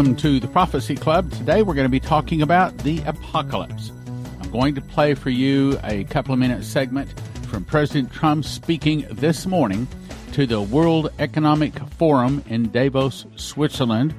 Welcome 0.00 0.16
to 0.16 0.40
the 0.40 0.48
Prophecy 0.48 0.94
Club. 0.94 1.30
Today 1.30 1.62
we're 1.62 1.74
going 1.74 1.84
to 1.84 1.90
be 1.90 2.00
talking 2.00 2.40
about 2.40 2.78
the 2.78 3.02
apocalypse. 3.02 3.92
I'm 4.40 4.50
going 4.50 4.74
to 4.76 4.80
play 4.80 5.12
for 5.12 5.28
you 5.28 5.78
a 5.84 6.04
couple 6.04 6.32
of 6.32 6.38
minute 6.38 6.64
segment 6.64 7.12
from 7.48 7.66
President 7.66 8.10
Trump 8.10 8.46
speaking 8.46 9.06
this 9.10 9.44
morning 9.44 9.86
to 10.32 10.46
the 10.46 10.62
World 10.62 11.12
Economic 11.18 11.78
Forum 11.98 12.42
in 12.48 12.70
Davos, 12.70 13.26
Switzerland. 13.36 14.14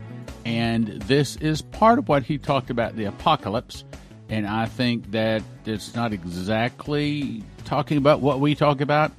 And 0.45 1.01
this 1.01 1.37
is 1.37 1.63
part 1.63 1.97
of 1.97 2.07
what 2.07 2.21
he 2.21 2.37
talked 2.37 2.69
about 2.69 2.95
the 2.95 3.05
apocalypse. 3.05 3.83
And 4.29 4.45
I 4.45 4.67
think 4.67 5.09
that 5.09 5.41
it's 5.65 5.95
not 5.95 6.13
exactly 6.13 7.43
talking 7.65 7.97
about 7.97 8.21
what 8.21 8.39
we 8.39 8.53
talk 8.53 8.81
about. 8.81 9.13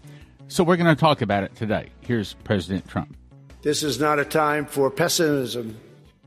So 0.47 0.63
we're 0.63 0.77
going 0.77 0.95
to 0.95 1.01
talk 1.01 1.23
about 1.23 1.43
it 1.43 1.57
today. 1.57 1.89
Here's 2.03 2.35
President 2.45 2.89
Trump. 2.89 3.17
This 3.63 3.83
is 3.83 3.99
not 3.99 4.21
a 4.21 4.25
time 4.25 4.65
for 4.65 4.93
pessimism. 4.93 5.77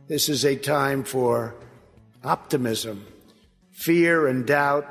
This 0.08 0.30
is 0.30 0.45
a 0.45 0.55
time 0.55 1.04
for 1.04 1.55
optimism. 2.23 3.08
Fear 3.72 4.28
and 4.28 4.45
doubt 4.45 4.88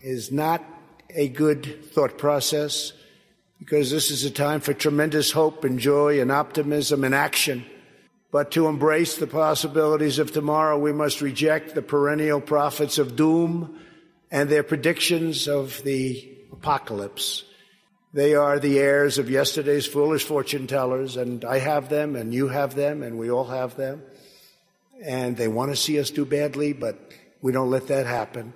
is 0.00 0.32
not 0.32 0.64
a 1.10 1.28
good 1.28 1.84
thought 1.92 2.18
process 2.18 2.92
because 3.60 3.92
this 3.92 4.10
is 4.10 4.24
a 4.24 4.32
time 4.32 4.60
for 4.60 4.74
tremendous 4.74 5.30
hope 5.30 5.62
and 5.62 5.78
joy 5.78 6.20
and 6.20 6.32
optimism 6.32 7.04
and 7.04 7.14
action. 7.14 7.64
But 8.32 8.50
to 8.52 8.66
embrace 8.66 9.16
the 9.16 9.28
possibilities 9.28 10.18
of 10.18 10.32
tomorrow, 10.32 10.76
we 10.76 10.92
must 10.92 11.20
reject 11.20 11.76
the 11.76 11.82
perennial 11.82 12.40
prophets 12.40 12.98
of 12.98 13.14
doom 13.14 13.78
and 14.32 14.50
their 14.50 14.64
predictions 14.64 15.46
of 15.46 15.80
the 15.84 16.28
apocalypse. 16.50 17.44
They 18.12 18.34
are 18.34 18.58
the 18.58 18.80
heirs 18.80 19.18
of 19.18 19.30
yesterday's 19.30 19.86
foolish 19.86 20.24
fortune 20.24 20.66
tellers, 20.66 21.16
and 21.16 21.44
I 21.44 21.60
have 21.60 21.88
them, 21.88 22.16
and 22.16 22.34
you 22.34 22.48
have 22.48 22.74
them, 22.74 23.04
and 23.04 23.16
we 23.18 23.30
all 23.30 23.44
have 23.44 23.76
them. 23.76 24.02
And 25.02 25.36
they 25.36 25.48
want 25.48 25.70
to 25.72 25.76
see 25.76 25.98
us 25.98 26.10
do 26.10 26.24
badly, 26.24 26.72
but 26.72 27.12
we 27.40 27.52
don't 27.52 27.70
let 27.70 27.88
that 27.88 28.06
happen. 28.06 28.54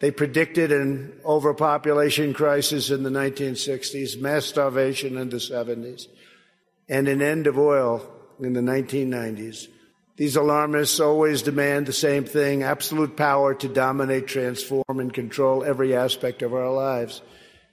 They 0.00 0.10
predicted 0.10 0.72
an 0.72 1.18
overpopulation 1.24 2.34
crisis 2.34 2.90
in 2.90 3.02
the 3.02 3.10
1960s, 3.10 4.20
mass 4.20 4.44
starvation 4.44 5.16
in 5.16 5.30
the 5.30 5.36
70s, 5.36 6.08
and 6.88 7.08
an 7.08 7.22
end 7.22 7.46
of 7.46 7.58
oil 7.58 8.06
in 8.40 8.52
the 8.52 8.60
1990s. 8.60 9.68
These 10.16 10.36
alarmists 10.36 11.00
always 11.00 11.42
demand 11.42 11.86
the 11.86 11.92
same 11.92 12.24
thing 12.24 12.62
absolute 12.62 13.16
power 13.16 13.54
to 13.54 13.68
dominate, 13.68 14.26
transform, 14.26 14.84
and 14.88 15.12
control 15.12 15.64
every 15.64 15.96
aspect 15.96 16.42
of 16.42 16.54
our 16.54 16.70
lives. 16.72 17.20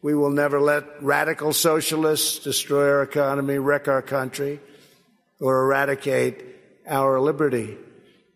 We 0.01 0.15
will 0.15 0.31
never 0.31 0.59
let 0.59 1.03
radical 1.03 1.53
socialists 1.53 2.39
destroy 2.39 2.89
our 2.89 3.03
economy, 3.03 3.59
wreck 3.59 3.87
our 3.87 4.01
country, 4.01 4.59
or 5.39 5.65
eradicate 5.65 6.43
our 6.87 7.19
liberty. 7.19 7.77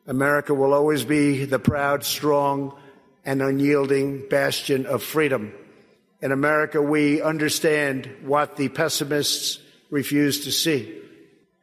America 0.07 0.53
will 0.53 0.73
always 0.73 1.03
be 1.03 1.45
the 1.45 1.59
proud, 1.59 2.03
strong, 2.03 2.77
and 3.25 3.41
unyielding 3.41 4.27
bastion 4.29 4.85
of 4.85 5.01
freedom. 5.01 5.53
In 6.21 6.31
America, 6.31 6.81
we 6.81 7.21
understand 7.21 8.09
what 8.23 8.55
the 8.55 8.69
pessimists 8.69 9.59
refuse 9.89 10.45
to 10.45 10.51
see 10.51 11.01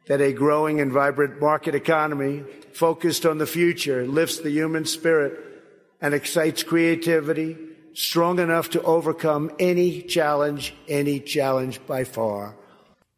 that 0.07 0.21
a 0.21 0.33
growing 0.33 0.81
and 0.81 0.91
vibrant 0.91 1.39
market 1.39 1.75
economy 1.75 2.43
focused 2.73 3.25
on 3.25 3.37
the 3.37 3.47
future 3.47 4.05
lifts 4.05 4.39
the 4.39 4.49
human 4.49 4.85
spirit 4.85 5.39
and 6.01 6.13
excites 6.13 6.63
creativity 6.63 7.57
strong 7.93 8.39
enough 8.39 8.71
to 8.71 8.81
overcome 8.81 9.51
any 9.59 10.01
challenge, 10.01 10.73
any 10.87 11.19
challenge 11.19 11.79
by 11.87 12.03
far. 12.03 12.55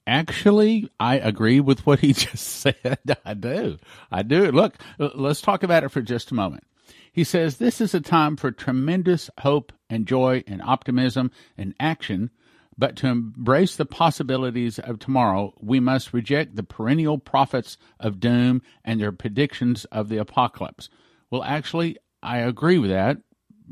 Actually, 0.07 0.89
I 0.99 1.17
agree 1.17 1.59
with 1.59 1.85
what 1.85 1.99
he 1.99 2.13
just 2.13 2.45
said. 2.45 3.17
I 3.25 3.33
do. 3.33 3.77
I 4.11 4.23
do. 4.23 4.51
Look, 4.51 4.75
let's 4.99 5.41
talk 5.41 5.63
about 5.63 5.83
it 5.83 5.89
for 5.89 6.01
just 6.01 6.31
a 6.31 6.35
moment. 6.35 6.63
He 7.11 7.23
says 7.23 7.57
this 7.57 7.79
is 7.79 7.93
a 7.93 8.01
time 8.01 8.35
for 8.35 8.51
tremendous 8.51 9.29
hope 9.39 9.71
and 9.89 10.05
joy 10.05 10.43
and 10.47 10.61
optimism 10.61 11.31
and 11.57 11.73
action, 11.79 12.29
but 12.77 12.97
to 12.97 13.07
embrace 13.07 13.77
the 13.77 13.85
possibilities 13.85 14.79
of 14.79 14.99
tomorrow, 14.99 15.53
we 15.61 15.79
must 15.79 16.13
reject 16.13 16.55
the 16.55 16.63
perennial 16.63 17.17
prophets 17.17 17.77
of 17.99 18.19
doom 18.19 18.61
and 18.83 18.99
their 18.99 19.13
predictions 19.13 19.85
of 19.85 20.09
the 20.09 20.17
apocalypse. 20.17 20.89
Well, 21.31 21.43
actually, 21.43 21.97
I 22.21 22.39
agree 22.39 22.77
with 22.77 22.89
that 22.91 23.17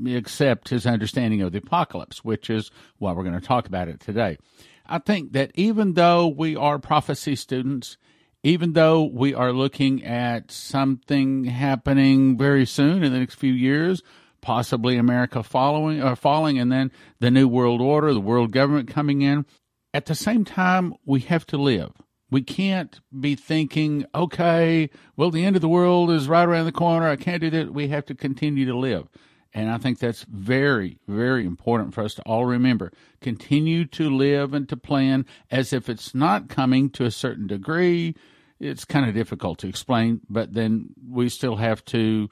except 0.06 0.70
his 0.70 0.86
understanding 0.86 1.42
of 1.42 1.52
the 1.52 1.60
apocalypse, 1.60 2.24
which 2.24 2.50
is 2.50 2.72
why 2.98 3.12
we're 3.12 3.24
going 3.24 3.40
to 3.40 3.46
talk 3.46 3.68
about 3.68 3.88
it 3.88 4.00
today. 4.00 4.38
I 4.86 5.00
think 5.00 5.34
that 5.34 5.52
even 5.56 5.94
though 5.94 6.28
we 6.28 6.56
are 6.56 6.78
prophecy 6.80 7.36
students, 7.36 7.98
even 8.44 8.74
though 8.74 9.04
we 9.04 9.34
are 9.34 9.54
looking 9.54 10.04
at 10.04 10.52
something 10.52 11.46
happening 11.46 12.38
very 12.38 12.66
soon 12.66 13.04
in 13.04 13.14
the 13.14 13.20
next 13.20 13.36
few 13.36 13.54
years, 13.54 14.04
possibly 14.42 14.98
America 14.98 15.42
following 15.42 16.02
or 16.02 16.08
uh, 16.08 16.16
falling, 16.16 16.60
and 16.60 16.72
then 16.72 16.92
the 17.20 17.32
new 17.32 17.48
world 17.48 17.82
order, 17.82 18.14
the 18.14 18.20
world 18.20 18.52
government 18.52 18.90
coming 18.90 19.22
in. 19.22 19.46
At 19.94 20.08
the 20.08 20.16
same 20.16 20.44
time, 20.44 20.94
we 21.06 21.22
have 21.22 21.46
to 21.48 21.58
live. 21.58 21.92
We 22.30 22.42
can't 22.42 23.00
be 23.18 23.36
thinking, 23.36 24.06
okay, 24.14 24.90
well, 25.16 25.32
the 25.32 25.46
end 25.46 25.56
of 25.56 25.62
the 25.62 25.70
world 25.70 26.12
is 26.12 26.28
right 26.28 26.48
around 26.48 26.66
the 26.66 26.72
corner. 26.72 27.08
I 27.08 27.16
can't 27.16 27.42
do 27.42 27.50
that. 27.52 27.74
We 27.74 27.88
have 27.90 28.06
to 28.08 28.16
continue 28.16 28.66
to 28.66 28.76
live. 28.76 29.08
And 29.54 29.70
I 29.70 29.78
think 29.78 30.00
that's 30.00 30.24
very, 30.24 30.98
very 31.08 31.46
important 31.46 31.94
for 31.94 32.04
us 32.04 32.16
to 32.16 32.24
all 32.24 32.46
remember. 32.46 32.92
Continue 33.22 33.86
to 33.86 34.10
live 34.10 34.54
and 34.54 34.68
to 34.70 34.78
plan 34.78 35.26
as 35.52 35.74
if 35.74 35.90
it's 35.90 36.16
not 36.16 36.50
coming 36.50 36.90
to 36.92 37.06
a 37.06 37.12
certain 37.12 37.46
degree. 37.46 38.16
It's 38.60 38.86
kind 38.86 39.08
of 39.08 39.14
difficult 39.14 39.60
to 39.60 39.68
explain, 39.68 40.22
but 40.28 40.54
then 40.54 40.90
we 41.08 41.30
still 41.30 41.58
have 41.58 41.86
to 41.86 42.30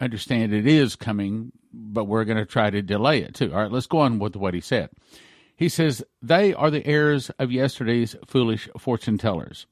understand 0.00 0.52
it 0.52 0.66
is 0.66 0.96
coming, 0.96 1.52
but 1.72 2.04
we're 2.04 2.24
going 2.24 2.38
to 2.38 2.46
try 2.46 2.70
to 2.70 2.82
delay 2.82 3.20
it 3.20 3.34
too. 3.34 3.52
All 3.52 3.62
right, 3.62 3.70
let's 3.70 3.86
go 3.86 3.98
on 3.98 4.18
with 4.18 4.34
what 4.34 4.54
he 4.54 4.60
said. 4.60 4.90
He 5.56 5.68
says, 5.68 6.02
They 6.20 6.52
are 6.54 6.70
the 6.70 6.84
heirs 6.86 7.30
of 7.38 7.52
yesterday's 7.52 8.16
foolish 8.26 8.68
fortune 8.78 9.18
tellers. 9.18 9.66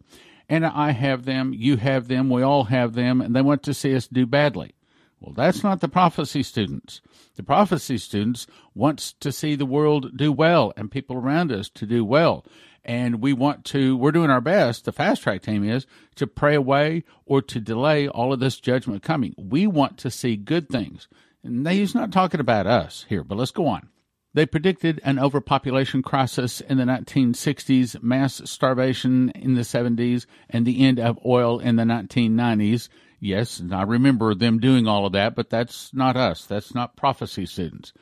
And 0.48 0.66
I 0.66 0.92
have 0.92 1.24
them, 1.24 1.52
you 1.54 1.78
have 1.78 2.08
them, 2.08 2.28
we 2.28 2.42
all 2.42 2.64
have 2.64 2.94
them, 2.94 3.20
and 3.20 3.34
they 3.34 3.42
want 3.42 3.62
to 3.64 3.74
see 3.74 3.94
us 3.96 4.06
do 4.06 4.26
badly. 4.26 4.74
Well, 5.22 5.34
that's 5.34 5.62
not 5.62 5.80
the 5.80 5.88
prophecy 5.88 6.42
students. 6.42 7.00
The 7.36 7.44
prophecy 7.44 7.96
students 7.98 8.48
wants 8.74 9.12
to 9.20 9.30
see 9.30 9.54
the 9.54 9.64
world 9.64 10.16
do 10.16 10.32
well 10.32 10.72
and 10.76 10.90
people 10.90 11.16
around 11.16 11.52
us 11.52 11.68
to 11.70 11.86
do 11.86 12.04
well. 12.04 12.44
And 12.84 13.22
we 13.22 13.32
want 13.32 13.64
to, 13.66 13.96
we're 13.96 14.10
doing 14.10 14.30
our 14.30 14.40
best, 14.40 14.84
the 14.84 14.90
fast 14.90 15.22
track 15.22 15.42
team 15.42 15.62
is, 15.62 15.86
to 16.16 16.26
pray 16.26 16.56
away 16.56 17.04
or 17.24 17.40
to 17.40 17.60
delay 17.60 18.08
all 18.08 18.32
of 18.32 18.40
this 18.40 18.58
judgment 18.58 19.04
coming. 19.04 19.32
We 19.38 19.68
want 19.68 19.96
to 19.98 20.10
see 20.10 20.34
good 20.34 20.68
things. 20.68 21.06
And 21.44 21.66
he's 21.68 21.94
not 21.94 22.10
talking 22.10 22.40
about 22.40 22.66
us 22.66 23.06
here, 23.08 23.22
but 23.22 23.38
let's 23.38 23.52
go 23.52 23.68
on. 23.68 23.88
They 24.34 24.46
predicted 24.46 25.00
an 25.04 25.20
overpopulation 25.20 26.02
crisis 26.02 26.60
in 26.62 26.78
the 26.78 26.84
1960s, 26.84 28.02
mass 28.02 28.40
starvation 28.44 29.30
in 29.30 29.54
the 29.54 29.60
70s, 29.60 30.26
and 30.50 30.66
the 30.66 30.82
end 30.84 30.98
of 30.98 31.18
oil 31.24 31.60
in 31.60 31.76
the 31.76 31.84
1990s. 31.84 32.88
Yes, 33.24 33.60
and 33.60 33.72
I 33.72 33.82
remember 33.82 34.34
them 34.34 34.58
doing 34.58 34.88
all 34.88 35.06
of 35.06 35.12
that, 35.12 35.36
but 35.36 35.48
that's 35.48 35.94
not 35.94 36.16
us. 36.16 36.44
That's 36.44 36.74
not 36.74 36.96
prophecy 36.96 37.46
students. 37.46 37.92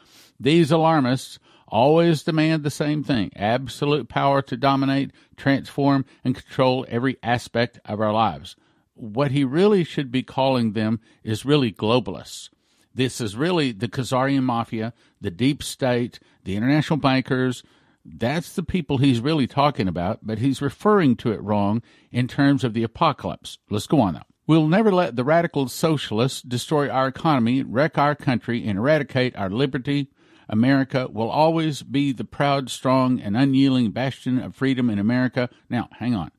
These 0.40 0.70
alarmists 0.70 1.38
always 1.68 2.22
demand 2.22 2.62
the 2.62 2.70
same 2.70 3.04
thing 3.04 3.30
absolute 3.36 4.08
power 4.08 4.40
to 4.40 4.56
dominate, 4.56 5.10
transform, 5.36 6.06
and 6.24 6.34
control 6.34 6.86
every 6.88 7.18
aspect 7.22 7.78
of 7.84 8.00
our 8.00 8.14
lives. 8.14 8.56
What 8.94 9.30
he 9.30 9.44
really 9.44 9.84
should 9.84 10.10
be 10.10 10.22
calling 10.22 10.72
them 10.72 11.00
is 11.22 11.44
really 11.44 11.70
globalists. 11.70 12.48
This 12.94 13.20
is 13.20 13.36
really 13.36 13.72
the 13.72 13.88
Khazarian 13.88 14.44
mafia, 14.44 14.94
the 15.20 15.30
deep 15.30 15.62
state, 15.62 16.18
the 16.44 16.56
international 16.56 16.96
bankers. 16.96 17.62
That's 18.06 18.54
the 18.54 18.62
people 18.62 18.96
he's 18.96 19.20
really 19.20 19.46
talking 19.46 19.86
about, 19.86 20.20
but 20.22 20.38
he's 20.38 20.62
referring 20.62 21.16
to 21.16 21.30
it 21.30 21.42
wrong 21.42 21.82
in 22.10 22.26
terms 22.26 22.64
of 22.64 22.72
the 22.72 22.84
apocalypse. 22.84 23.58
Let's 23.68 23.86
go 23.86 24.00
on 24.00 24.14
now. 24.14 24.22
We'll 24.50 24.66
never 24.66 24.90
let 24.90 25.14
the 25.14 25.22
radical 25.22 25.68
socialists 25.68 26.42
destroy 26.42 26.88
our 26.88 27.06
economy, 27.06 27.62
wreck 27.62 27.96
our 27.96 28.16
country, 28.16 28.66
and 28.66 28.78
eradicate 28.78 29.36
our 29.36 29.48
liberty. 29.48 30.10
America 30.48 31.06
will 31.08 31.30
always 31.30 31.84
be 31.84 32.10
the 32.10 32.24
proud, 32.24 32.68
strong, 32.68 33.20
and 33.20 33.36
unyielding 33.36 33.92
bastion 33.92 34.40
of 34.40 34.56
freedom 34.56 34.90
in 34.90 34.98
America. 34.98 35.50
Now, 35.68 35.88
hang 36.00 36.16
on. 36.16 36.32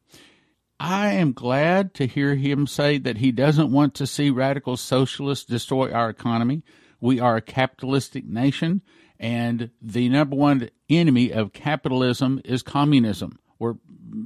I 0.77 1.13
am 1.13 1.31
glad 1.31 1.93
to 1.93 2.05
hear 2.05 2.35
him 2.35 2.67
say 2.67 2.97
that 2.97 3.19
he 3.19 3.31
doesn't 3.31 3.71
want 3.71 3.95
to 3.95 4.05
see 4.05 4.29
radical 4.29 4.75
socialists 4.75 5.45
destroy 5.45 5.89
our 5.89 6.09
economy. 6.09 6.63
We 6.99 7.21
are 7.21 7.37
a 7.37 7.41
capitalistic 7.41 8.25
nation, 8.25 8.81
and 9.21 9.69
the 9.81 10.09
number 10.09 10.35
one 10.35 10.69
enemy 10.89 11.31
of 11.31 11.53
capitalism 11.53 12.41
is 12.43 12.61
communism 12.61 13.39
or 13.61 13.77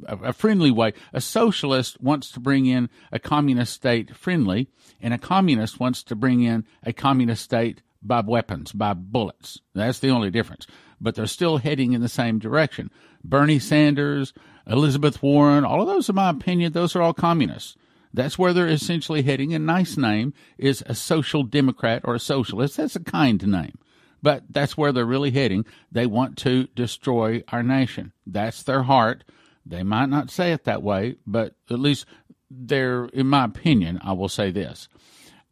a 0.08 0.32
friendly 0.32 0.72
way. 0.72 0.94
A 1.14 1.20
socialist 1.20 2.02
wants 2.02 2.32
to 2.32 2.40
bring 2.40 2.66
in 2.66 2.90
a 3.12 3.20
communist 3.20 3.74
state 3.74 4.16
friendly, 4.16 4.70
and 5.02 5.14
a 5.14 5.18
communist 5.18 5.78
wants 5.80 6.02
to 6.04 6.16
bring 6.16 6.42
in 6.42 6.66
a 6.84 6.94
communist 6.94 7.44
state 7.44 7.82
by 8.02 8.22
weapons, 8.22 8.72
by 8.72 8.94
bullets. 8.94 9.60
That's 9.74 10.00
the 10.00 10.10
only 10.10 10.32
difference. 10.32 10.66
But 11.02 11.16
they're 11.16 11.28
still 11.28 11.58
heading 11.58 11.92
in 11.92 12.02
the 12.02 12.08
same 12.08 12.40
direction. 12.40 12.90
Bernie 13.24 13.60
Sanders, 13.60 14.34
Elizabeth 14.66 15.22
Warren, 15.22 15.66
all 15.66 15.82
of 15.82 15.88
those, 15.88 16.08
in 16.08 16.16
my 16.16 16.30
opinion, 16.30 16.72
those 16.72 16.96
are 16.96 17.02
all 17.02 17.14
communists. 17.14 17.76
That's 18.14 18.40
where 18.40 18.54
they're 18.54 18.68
essentially 18.68 19.24
heading. 19.24 19.54
A 19.54 19.60
nice 19.60 19.98
name 19.98 20.34
is 20.58 20.82
a 20.86 20.96
social 20.96 21.44
democrat 21.44 22.02
or 22.06 22.16
a 22.16 22.20
socialist. 22.20 22.78
That's 22.78 22.96
a 22.96 23.02
kind 23.02 23.46
name. 23.46 23.78
But 24.26 24.42
that's 24.50 24.76
where 24.76 24.92
they're 24.92 25.06
really 25.06 25.30
heading. 25.30 25.68
They 25.92 26.08
want 26.08 26.36
to 26.40 26.66
destroy 26.74 27.44
our 27.50 27.62
nation. 27.62 28.12
That's 28.26 28.64
their 28.64 28.82
heart. 28.82 29.24
They 29.64 29.84
might 29.84 30.10
not 30.10 30.32
say 30.32 30.52
it 30.52 30.64
that 30.64 30.82
way, 30.82 31.18
but 31.28 31.54
at 31.70 31.78
least 31.78 32.08
they're, 32.50 33.06
in 33.06 33.28
my 33.28 33.44
opinion, 33.46 34.00
I 34.02 34.14
will 34.14 34.28
say 34.28 34.50
this. 34.50 34.90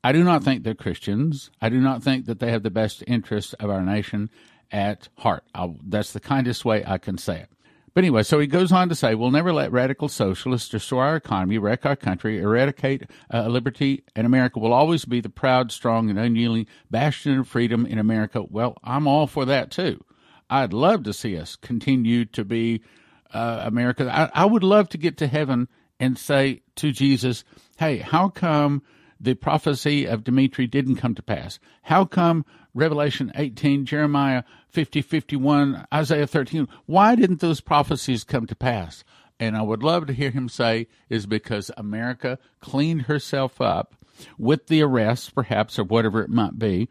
I 0.03 0.11
do 0.11 0.23
not 0.23 0.43
think 0.43 0.63
they're 0.63 0.73
Christians. 0.73 1.51
I 1.61 1.69
do 1.69 1.79
not 1.79 2.01
think 2.01 2.25
that 2.25 2.39
they 2.39 2.49
have 2.49 2.63
the 2.63 2.71
best 2.71 3.03
interests 3.05 3.53
of 3.59 3.69
our 3.69 3.83
nation 3.83 4.31
at 4.71 5.07
heart. 5.19 5.43
I, 5.53 5.75
that's 5.87 6.13
the 6.13 6.19
kindest 6.19 6.65
way 6.65 6.83
I 6.83 6.97
can 6.97 7.19
say 7.19 7.41
it. 7.41 7.49
But 7.93 8.03
anyway, 8.03 8.23
so 8.23 8.39
he 8.39 8.47
goes 8.47 8.71
on 8.71 8.89
to 8.89 8.95
say, 8.95 9.13
we'll 9.13 9.29
never 9.29 9.53
let 9.53 9.71
radical 9.71 10.09
socialists 10.09 10.69
destroy 10.69 11.01
our 11.01 11.15
economy, 11.15 11.59
wreck 11.59 11.85
our 11.85 11.95
country, 11.95 12.39
eradicate 12.39 13.03
uh, 13.31 13.47
liberty, 13.47 14.03
and 14.15 14.25
America 14.25 14.59
will 14.59 14.73
always 14.73 15.05
be 15.05 15.21
the 15.21 15.29
proud, 15.29 15.71
strong, 15.71 16.09
and 16.09 16.17
unyielding 16.17 16.65
bastion 16.89 17.37
of 17.39 17.47
freedom 17.47 17.85
in 17.85 17.99
America. 17.99 18.41
Well, 18.41 18.77
I'm 18.83 19.07
all 19.07 19.27
for 19.27 19.45
that 19.45 19.69
too. 19.69 20.03
I'd 20.49 20.73
love 20.73 21.03
to 21.03 21.13
see 21.13 21.37
us 21.37 21.55
continue 21.55 22.25
to 22.25 22.43
be 22.43 22.81
uh, 23.31 23.61
America. 23.63 24.09
I, 24.11 24.41
I 24.43 24.45
would 24.45 24.63
love 24.63 24.89
to 24.89 24.97
get 24.97 25.17
to 25.17 25.27
heaven 25.27 25.67
and 25.99 26.17
say 26.17 26.63
to 26.77 26.91
Jesus, 26.91 27.43
hey, 27.77 27.97
how 27.97 28.29
come 28.29 28.81
the 29.19 29.35
prophecy 29.35 30.05
of 30.05 30.23
Dimitri 30.23 30.67
didn't 30.67 30.95
come 30.97 31.15
to 31.15 31.23
pass? 31.23 31.59
How 31.83 32.05
come 32.05 32.43
Revelation 32.73 33.31
18, 33.35 33.85
Jeremiah 33.85 34.43
50, 34.69 35.01
51, 35.01 35.85
Isaiah 35.93 36.27
13, 36.27 36.67
why 36.85 37.15
didn't 37.15 37.39
those 37.39 37.61
prophecies 37.61 38.23
come 38.23 38.47
to 38.47 38.55
pass? 38.55 39.03
And 39.39 39.55
I 39.55 39.61
would 39.61 39.83
love 39.83 40.07
to 40.07 40.13
hear 40.13 40.31
him 40.31 40.49
say 40.49 40.87
is 41.09 41.25
because 41.25 41.69
America 41.77 42.39
cleaned 42.61 43.03
herself 43.03 43.59
up 43.61 43.95
with 44.37 44.67
the 44.67 44.81
arrests, 44.81 45.29
perhaps, 45.29 45.77
or 45.77 45.83
whatever 45.83 46.21
it 46.21 46.29
might 46.29 46.57
be, 46.57 46.89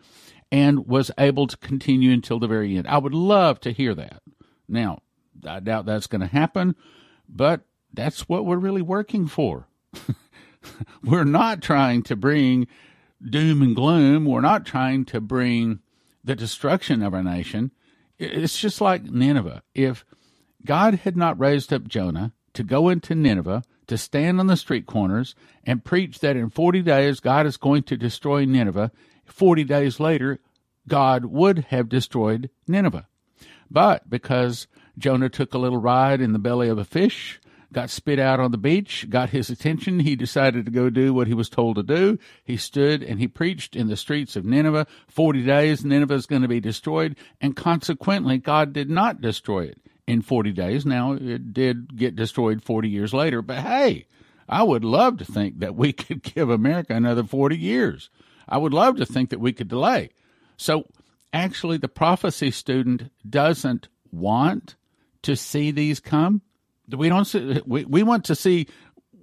and 0.50 0.86
was 0.86 1.10
able 1.18 1.46
to 1.46 1.56
continue 1.56 2.12
until 2.12 2.38
the 2.38 2.48
very 2.48 2.76
end. 2.76 2.86
I 2.86 2.98
would 2.98 3.14
love 3.14 3.60
to 3.60 3.72
hear 3.72 3.94
that. 3.94 4.22
Now, 4.68 5.00
I 5.46 5.60
doubt 5.60 5.86
that's 5.86 6.06
going 6.06 6.20
to 6.20 6.26
happen, 6.26 6.76
but 7.28 7.62
that's 7.92 8.28
what 8.28 8.44
we're 8.44 8.56
really 8.56 8.82
working 8.82 9.26
for. 9.26 9.66
we're 11.04 11.24
not 11.24 11.62
trying 11.62 12.02
to 12.04 12.16
bring 12.16 12.66
doom 13.28 13.62
and 13.62 13.74
gloom. 13.74 14.24
We're 14.24 14.40
not 14.40 14.66
trying 14.66 15.04
to 15.06 15.20
bring 15.20 15.80
the 16.24 16.34
destruction 16.34 17.02
of 17.02 17.14
our 17.14 17.22
nation. 17.22 17.70
It's 18.18 18.58
just 18.58 18.80
like 18.80 19.04
Nineveh. 19.04 19.62
If 19.74 20.04
God 20.64 20.94
had 20.96 21.16
not 21.16 21.38
raised 21.38 21.72
up 21.72 21.88
Jonah 21.88 22.32
to 22.54 22.62
go 22.62 22.88
into 22.88 23.14
Nineveh, 23.14 23.62
to 23.88 23.98
stand 23.98 24.40
on 24.40 24.46
the 24.46 24.56
street 24.56 24.86
corners 24.86 25.34
and 25.64 25.84
preach 25.84 26.20
that 26.20 26.36
in 26.36 26.48
40 26.50 26.82
days 26.82 27.20
God 27.20 27.46
is 27.46 27.56
going 27.56 27.82
to 27.84 27.96
destroy 27.96 28.44
Nineveh, 28.44 28.92
40 29.26 29.64
days 29.64 30.00
later, 30.00 30.38
God 30.88 31.26
would 31.26 31.66
have 31.70 31.88
destroyed 31.88 32.50
Nineveh. 32.66 33.06
But 33.70 34.08
because 34.08 34.66
Jonah 34.98 35.28
took 35.28 35.54
a 35.54 35.58
little 35.58 35.80
ride 35.80 36.20
in 36.20 36.32
the 36.32 36.38
belly 36.38 36.68
of 36.68 36.78
a 36.78 36.84
fish, 36.84 37.40
got 37.72 37.90
spit 37.90 38.18
out 38.18 38.40
on 38.40 38.52
the 38.52 38.58
beach, 38.58 39.06
got 39.08 39.30
his 39.30 39.50
attention. 39.50 40.00
He 40.00 40.16
decided 40.16 40.66
to 40.66 40.70
go 40.70 40.90
do 40.90 41.12
what 41.12 41.26
he 41.26 41.34
was 41.34 41.48
told 41.48 41.76
to 41.76 41.82
do. 41.82 42.18
He 42.44 42.56
stood 42.56 43.02
and 43.02 43.18
he 43.18 43.28
preached 43.28 43.74
in 43.74 43.88
the 43.88 43.96
streets 43.96 44.36
of 44.36 44.44
Nineveh. 44.44 44.86
40 45.08 45.44
days, 45.44 45.84
Nineveh 45.84 46.14
is 46.14 46.26
going 46.26 46.42
to 46.42 46.48
be 46.48 46.60
destroyed. 46.60 47.16
And 47.40 47.56
consequently, 47.56 48.38
God 48.38 48.72
did 48.72 48.90
not 48.90 49.20
destroy 49.20 49.64
it 49.64 49.78
in 50.06 50.22
40 50.22 50.52
days. 50.52 50.84
Now, 50.84 51.12
it 51.12 51.52
did 51.52 51.96
get 51.96 52.16
destroyed 52.16 52.62
40 52.62 52.88
years 52.88 53.14
later, 53.14 53.42
but 53.42 53.58
hey, 53.58 54.06
I 54.48 54.62
would 54.62 54.84
love 54.84 55.18
to 55.18 55.24
think 55.24 55.60
that 55.60 55.74
we 55.74 55.92
could 55.92 56.22
give 56.22 56.50
America 56.50 56.94
another 56.94 57.24
40 57.24 57.56
years. 57.56 58.10
I 58.48 58.58
would 58.58 58.74
love 58.74 58.96
to 58.96 59.06
think 59.06 59.30
that 59.30 59.40
we 59.40 59.52
could 59.52 59.68
delay. 59.68 60.10
So, 60.56 60.84
actually, 61.32 61.78
the 61.78 61.88
prophecy 61.88 62.50
student 62.50 63.10
doesn't 63.28 63.88
want 64.10 64.76
to 65.22 65.36
see 65.36 65.70
these 65.70 66.00
come 66.00 66.42
we 66.94 67.08
don't 67.08 67.24
see, 67.24 67.60
we, 67.66 67.84
we 67.84 68.02
want 68.02 68.24
to 68.26 68.34
see 68.34 68.66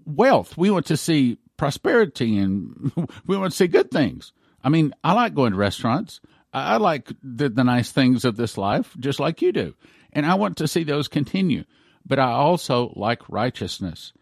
wealth. 0.06 0.58
We 0.58 0.72
want 0.72 0.88
to 0.88 0.98
see 0.98 1.38
prosperity 1.58 2.38
and 2.38 2.92
we 3.28 3.38
want 3.38 3.52
to 3.52 3.58
see 3.58 3.68
good 3.68 3.92
things. 3.92 4.34
I 4.64 4.70
mean, 4.70 4.94
I 5.04 5.14
like 5.14 5.34
going 5.34 5.52
to 5.52 5.58
restaurants. 5.58 6.20
I 6.52 6.78
like 6.78 7.12
the, 7.22 7.50
the 7.50 7.64
nice 7.64 7.92
things 7.92 8.26
of 8.26 8.36
this 8.36 8.58
life, 8.58 8.96
just 9.00 9.20
like 9.20 9.42
you 9.42 9.52
do. 9.52 9.76
And 10.12 10.26
I 10.26 10.34
want 10.36 10.58
to 10.58 10.68
see 10.68 10.84
those 10.84 11.08
continue. 11.08 11.64
But 12.06 12.18
I 12.18 12.32
also 12.32 12.92
like 12.96 13.22
righteousness. 13.30 14.14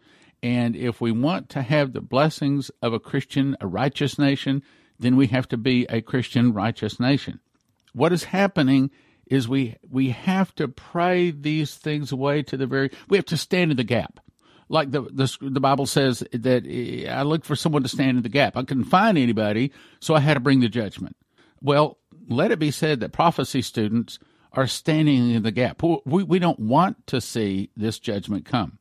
And 0.42 0.76
if 0.76 1.00
we 1.00 1.10
want 1.10 1.48
to 1.50 1.62
have 1.62 1.92
the 1.92 2.00
blessings 2.00 2.70
of 2.82 2.92
a 2.92 3.00
Christian, 3.00 3.56
a 3.60 3.66
righteous 3.66 4.18
nation, 4.18 4.62
then 4.98 5.16
we 5.16 5.28
have 5.28 5.48
to 5.48 5.56
be 5.56 5.86
a 5.88 6.02
Christian, 6.02 6.52
righteous 6.52 7.00
nation. 7.00 7.40
What 7.92 8.12
is 8.12 8.24
happening 8.24 8.90
is 9.30 9.48
we 9.48 9.76
we 9.88 10.10
have 10.10 10.54
to 10.56 10.68
pray 10.68 11.30
these 11.30 11.74
things 11.74 12.12
away 12.12 12.42
to 12.42 12.56
the 12.56 12.66
very 12.66 12.90
we 13.08 13.16
have 13.16 13.26
to 13.26 13.36
stand 13.36 13.70
in 13.70 13.76
the 13.76 13.84
gap. 13.84 14.20
Like 14.68 14.90
the 14.90 15.02
the, 15.02 15.36
the 15.40 15.60
bible 15.60 15.86
says 15.86 16.22
that 16.32 16.64
eh, 16.66 17.10
i 17.10 17.22
looked 17.22 17.46
for 17.46 17.56
someone 17.56 17.82
to 17.82 17.88
stand 17.88 18.16
in 18.16 18.22
the 18.22 18.28
gap. 18.28 18.56
I 18.56 18.62
couldn't 18.62 18.84
find 18.84 19.16
anybody 19.16 19.72
so 20.00 20.14
i 20.14 20.20
had 20.20 20.34
to 20.34 20.40
bring 20.40 20.60
the 20.60 20.68
judgment. 20.68 21.16
Well 21.60 21.98
let 22.28 22.50
it 22.50 22.58
be 22.58 22.70
said 22.70 23.00
that 23.00 23.12
prophecy 23.12 23.62
students 23.62 24.18
are 24.52 24.66
standing 24.66 25.30
in 25.30 25.42
the 25.42 25.50
gap. 25.50 25.82
We, 25.82 26.22
we 26.24 26.38
don't 26.38 26.58
want 26.58 27.06
to 27.08 27.20
see 27.20 27.70
this 27.76 27.98
judgment 27.98 28.44
come. 28.44 28.78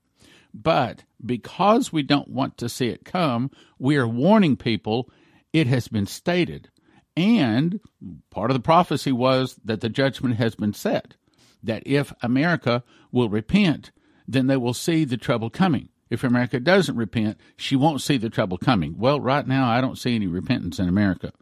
But 0.54 1.04
because 1.24 1.92
we 1.92 2.04
don't 2.04 2.30
want 2.30 2.58
to 2.58 2.70
see 2.70 2.88
it 2.88 3.06
come 3.06 3.52
we 3.80 3.98
are 3.98 4.08
warning 4.08 4.56
people 4.56 5.10
it 5.54 5.68
has 5.68 5.88
been 5.88 6.06
stated 6.06 6.70
and 7.18 7.80
part 8.30 8.52
of 8.52 8.56
the 8.56 8.62
prophecy 8.62 9.12
was 9.12 9.60
that 9.66 9.82
the 9.82 9.90
judgment 9.90 10.36
has 10.36 10.56
been 10.56 10.74
set, 10.74 11.16
that 11.64 11.82
if 11.86 12.14
America 12.22 12.84
will 13.12 13.28
repent, 13.28 13.92
then 14.28 14.46
they 14.46 14.58
will 14.58 14.76
see 14.76 15.04
the 15.04 15.18
trouble 15.18 15.50
coming. 15.50 15.90
If 16.10 16.24
America 16.24 16.60
doesn't 16.60 16.96
repent, 16.96 17.38
she 17.58 17.76
won't 17.76 18.02
see 18.02 18.18
the 18.18 18.30
trouble 18.30 18.58
coming. 18.58 18.96
Well, 18.98 19.20
right 19.20 19.48
now, 19.48 19.68
I 19.68 19.82
don't 19.82 19.98
see 19.98 20.16
any 20.16 20.28
repentance 20.28 20.80
in 20.80 20.88
America. 20.88 21.34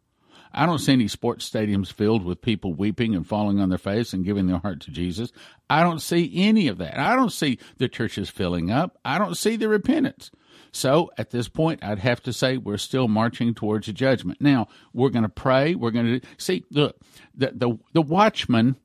I 0.55 0.65
don't 0.65 0.79
see 0.79 0.93
any 0.93 1.09
sports 1.09 1.47
stadiums 1.49 1.91
filled 1.91 2.23
with 2.23 2.41
people 2.41 2.73
weeping 2.73 3.13
and 3.13 3.27
falling 3.27 3.59
on 3.59 3.69
their 3.69 3.77
face 3.77 4.13
and 4.13 4.23
giving 4.23 4.47
their 4.47 4.59
heart 4.59 4.79
to 4.81 4.91
Jesus. 4.91 5.31
I 5.69 5.83
don't 5.83 6.01
see 6.01 6.31
any 6.33 6.69
of 6.69 6.77
that. 6.77 6.97
I 6.97 7.15
don't 7.15 7.31
see 7.31 7.59
the 7.77 7.89
churches 7.89 8.29
filling 8.29 8.71
up. 8.71 8.97
I 9.03 9.17
don't 9.17 9.35
see 9.35 9.57
the 9.57 9.67
repentance. 9.67 10.31
So 10.71 11.11
at 11.17 11.31
this 11.31 11.49
point, 11.49 11.83
I'd 11.83 11.99
have 11.99 12.23
to 12.23 12.33
say 12.33 12.57
we're 12.57 12.77
still 12.77 13.07
marching 13.09 13.53
towards 13.53 13.87
a 13.89 13.93
judgment. 13.93 14.39
Now 14.41 14.67
we're 14.93 15.09
going 15.09 15.23
to 15.23 15.29
pray. 15.29 15.75
We're 15.75 15.91
going 15.91 16.19
to 16.19 16.27
see 16.37 16.63
the 16.71 16.95
the 17.33 17.51
the, 17.53 17.77
the 17.93 18.01
watchman 18.01 18.77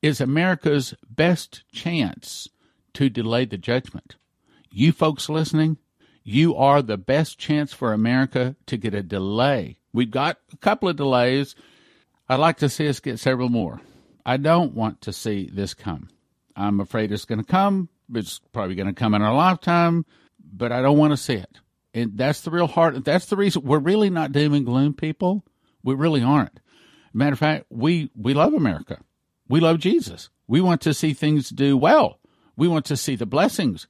is 0.00 0.20
America's 0.20 0.94
best 1.08 1.62
chance 1.72 2.48
to 2.94 3.08
delay 3.08 3.44
the 3.44 3.58
judgment. 3.58 4.16
You 4.70 4.92
folks 4.92 5.28
listening, 5.28 5.78
you 6.24 6.56
are 6.56 6.82
the 6.82 6.98
best 6.98 7.38
chance 7.38 7.72
for 7.72 7.92
America 7.92 8.56
to 8.66 8.76
get 8.76 8.94
a 8.94 9.02
delay. 9.02 9.78
We've 9.92 10.10
got 10.10 10.38
a 10.52 10.56
couple 10.56 10.88
of 10.88 10.96
delays. 10.96 11.54
I'd 12.28 12.36
like 12.36 12.58
to 12.58 12.68
see 12.68 12.88
us 12.88 13.00
get 13.00 13.18
several 13.18 13.48
more. 13.48 13.80
I 14.24 14.36
don't 14.36 14.74
want 14.74 15.00
to 15.02 15.12
see 15.12 15.50
this 15.52 15.74
come. 15.74 16.08
I'm 16.54 16.80
afraid 16.80 17.12
it's 17.12 17.24
going 17.24 17.40
to 17.40 17.44
come. 17.44 17.88
It's 18.14 18.40
probably 18.52 18.74
going 18.74 18.86
to 18.86 18.92
come 18.92 19.14
in 19.14 19.22
our 19.22 19.34
lifetime 19.34 20.04
but 20.52 20.70
I 20.70 20.82
don't 20.82 20.98
want 20.98 21.12
to 21.12 21.16
see 21.16 21.34
it. 21.34 21.60
And 21.94 22.16
that's 22.16 22.42
the 22.42 22.50
real 22.50 22.66
heart. 22.66 23.04
That's 23.04 23.26
the 23.26 23.36
reason 23.36 23.62
we're 23.62 23.78
really 23.78 24.10
not 24.10 24.32
doom 24.32 24.54
and 24.54 24.66
gloom 24.66 24.94
people. 24.94 25.44
We 25.82 25.94
really 25.94 26.22
aren't. 26.22 26.60
Matter 27.12 27.32
of 27.32 27.38
fact, 27.38 27.66
we, 27.70 28.10
we 28.16 28.34
love 28.34 28.54
America. 28.54 29.00
We 29.48 29.60
love 29.60 29.78
Jesus. 29.78 30.30
We 30.46 30.60
want 30.60 30.80
to 30.82 30.94
see 30.94 31.12
things 31.12 31.50
do 31.50 31.76
well. 31.76 32.18
We 32.56 32.68
want 32.68 32.84
to 32.86 32.96
see 32.96 33.16
the 33.16 33.26
blessings. 33.26 33.88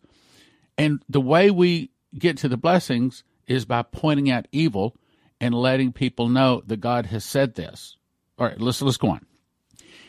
And 0.78 1.02
the 1.08 1.20
way 1.20 1.50
we 1.50 1.90
get 2.18 2.38
to 2.38 2.48
the 2.48 2.56
blessings 2.56 3.24
is 3.46 3.64
by 3.64 3.82
pointing 3.82 4.30
out 4.30 4.46
evil 4.52 4.96
and 5.40 5.54
letting 5.54 5.92
people 5.92 6.28
know 6.28 6.62
that 6.66 6.80
God 6.80 7.06
has 7.06 7.24
said 7.24 7.54
this. 7.54 7.96
All 8.38 8.46
right, 8.46 8.60
let's 8.60 8.80
let's 8.82 8.96
go 8.96 9.10
on. 9.10 9.26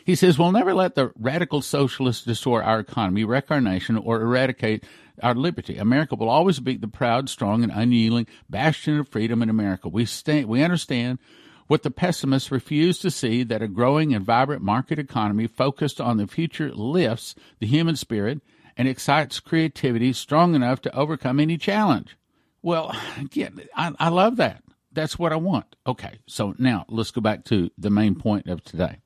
He 0.04 0.14
says, 0.14 0.38
We'll 0.38 0.52
never 0.52 0.74
let 0.74 0.94
the 0.94 1.12
radical 1.18 1.62
socialists 1.62 2.24
destroy 2.24 2.60
our 2.60 2.78
economy, 2.78 3.24
wreck 3.24 3.50
our 3.50 3.60
nation, 3.60 3.96
or 3.96 4.20
eradicate 4.20 4.84
our 5.22 5.34
liberty. 5.34 5.78
America 5.78 6.14
will 6.14 6.28
always 6.28 6.60
be 6.60 6.76
the 6.76 6.88
proud, 6.88 7.28
strong, 7.28 7.62
and 7.62 7.72
unyielding 7.72 8.26
bastion 8.48 8.98
of 8.98 9.08
freedom 9.08 9.42
in 9.42 9.48
America. 9.48 9.88
We, 9.88 10.06
we 10.44 10.62
understand 10.62 11.18
what 11.66 11.82
the 11.82 11.90
pessimists 11.90 12.50
refuse 12.50 12.98
to 12.98 13.10
see 13.10 13.42
that 13.44 13.62
a 13.62 13.68
growing 13.68 14.14
and 14.14 14.24
vibrant 14.24 14.62
market 14.62 14.98
economy 14.98 15.46
focused 15.46 16.00
on 16.00 16.18
the 16.18 16.26
future 16.26 16.70
lifts 16.74 17.34
the 17.58 17.66
human 17.66 17.96
spirit 17.96 18.42
and 18.76 18.88
excites 18.88 19.40
creativity 19.40 20.12
strong 20.12 20.54
enough 20.54 20.80
to 20.82 20.94
overcome 20.94 21.40
any 21.40 21.56
challenge. 21.56 22.16
Well, 22.62 22.96
again, 23.18 23.60
I, 23.76 23.92
I 23.98 24.08
love 24.08 24.36
that. 24.36 24.62
That's 24.92 25.18
what 25.18 25.32
I 25.32 25.36
want. 25.36 25.76
Okay, 25.86 26.18
so 26.26 26.54
now 26.58 26.84
let's 26.88 27.10
go 27.10 27.20
back 27.20 27.44
to 27.46 27.70
the 27.76 27.90
main 27.90 28.14
point 28.14 28.46
of 28.46 28.62
today. 28.64 28.98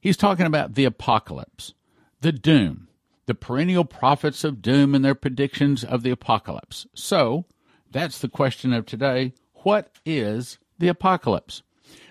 He's 0.00 0.16
talking 0.16 0.46
about 0.46 0.74
the 0.74 0.84
apocalypse, 0.84 1.74
the 2.20 2.32
doom, 2.32 2.88
the 3.26 3.34
perennial 3.34 3.84
prophets 3.84 4.44
of 4.44 4.62
doom 4.62 4.94
and 4.94 5.04
their 5.04 5.14
predictions 5.14 5.84
of 5.84 6.02
the 6.02 6.10
apocalypse. 6.10 6.86
So, 6.94 7.44
That's 7.90 8.18
the 8.18 8.28
question 8.28 8.72
of 8.72 8.86
today. 8.86 9.32
What 9.64 9.90
is 10.04 10.58
the 10.78 10.88
apocalypse? 10.88 11.62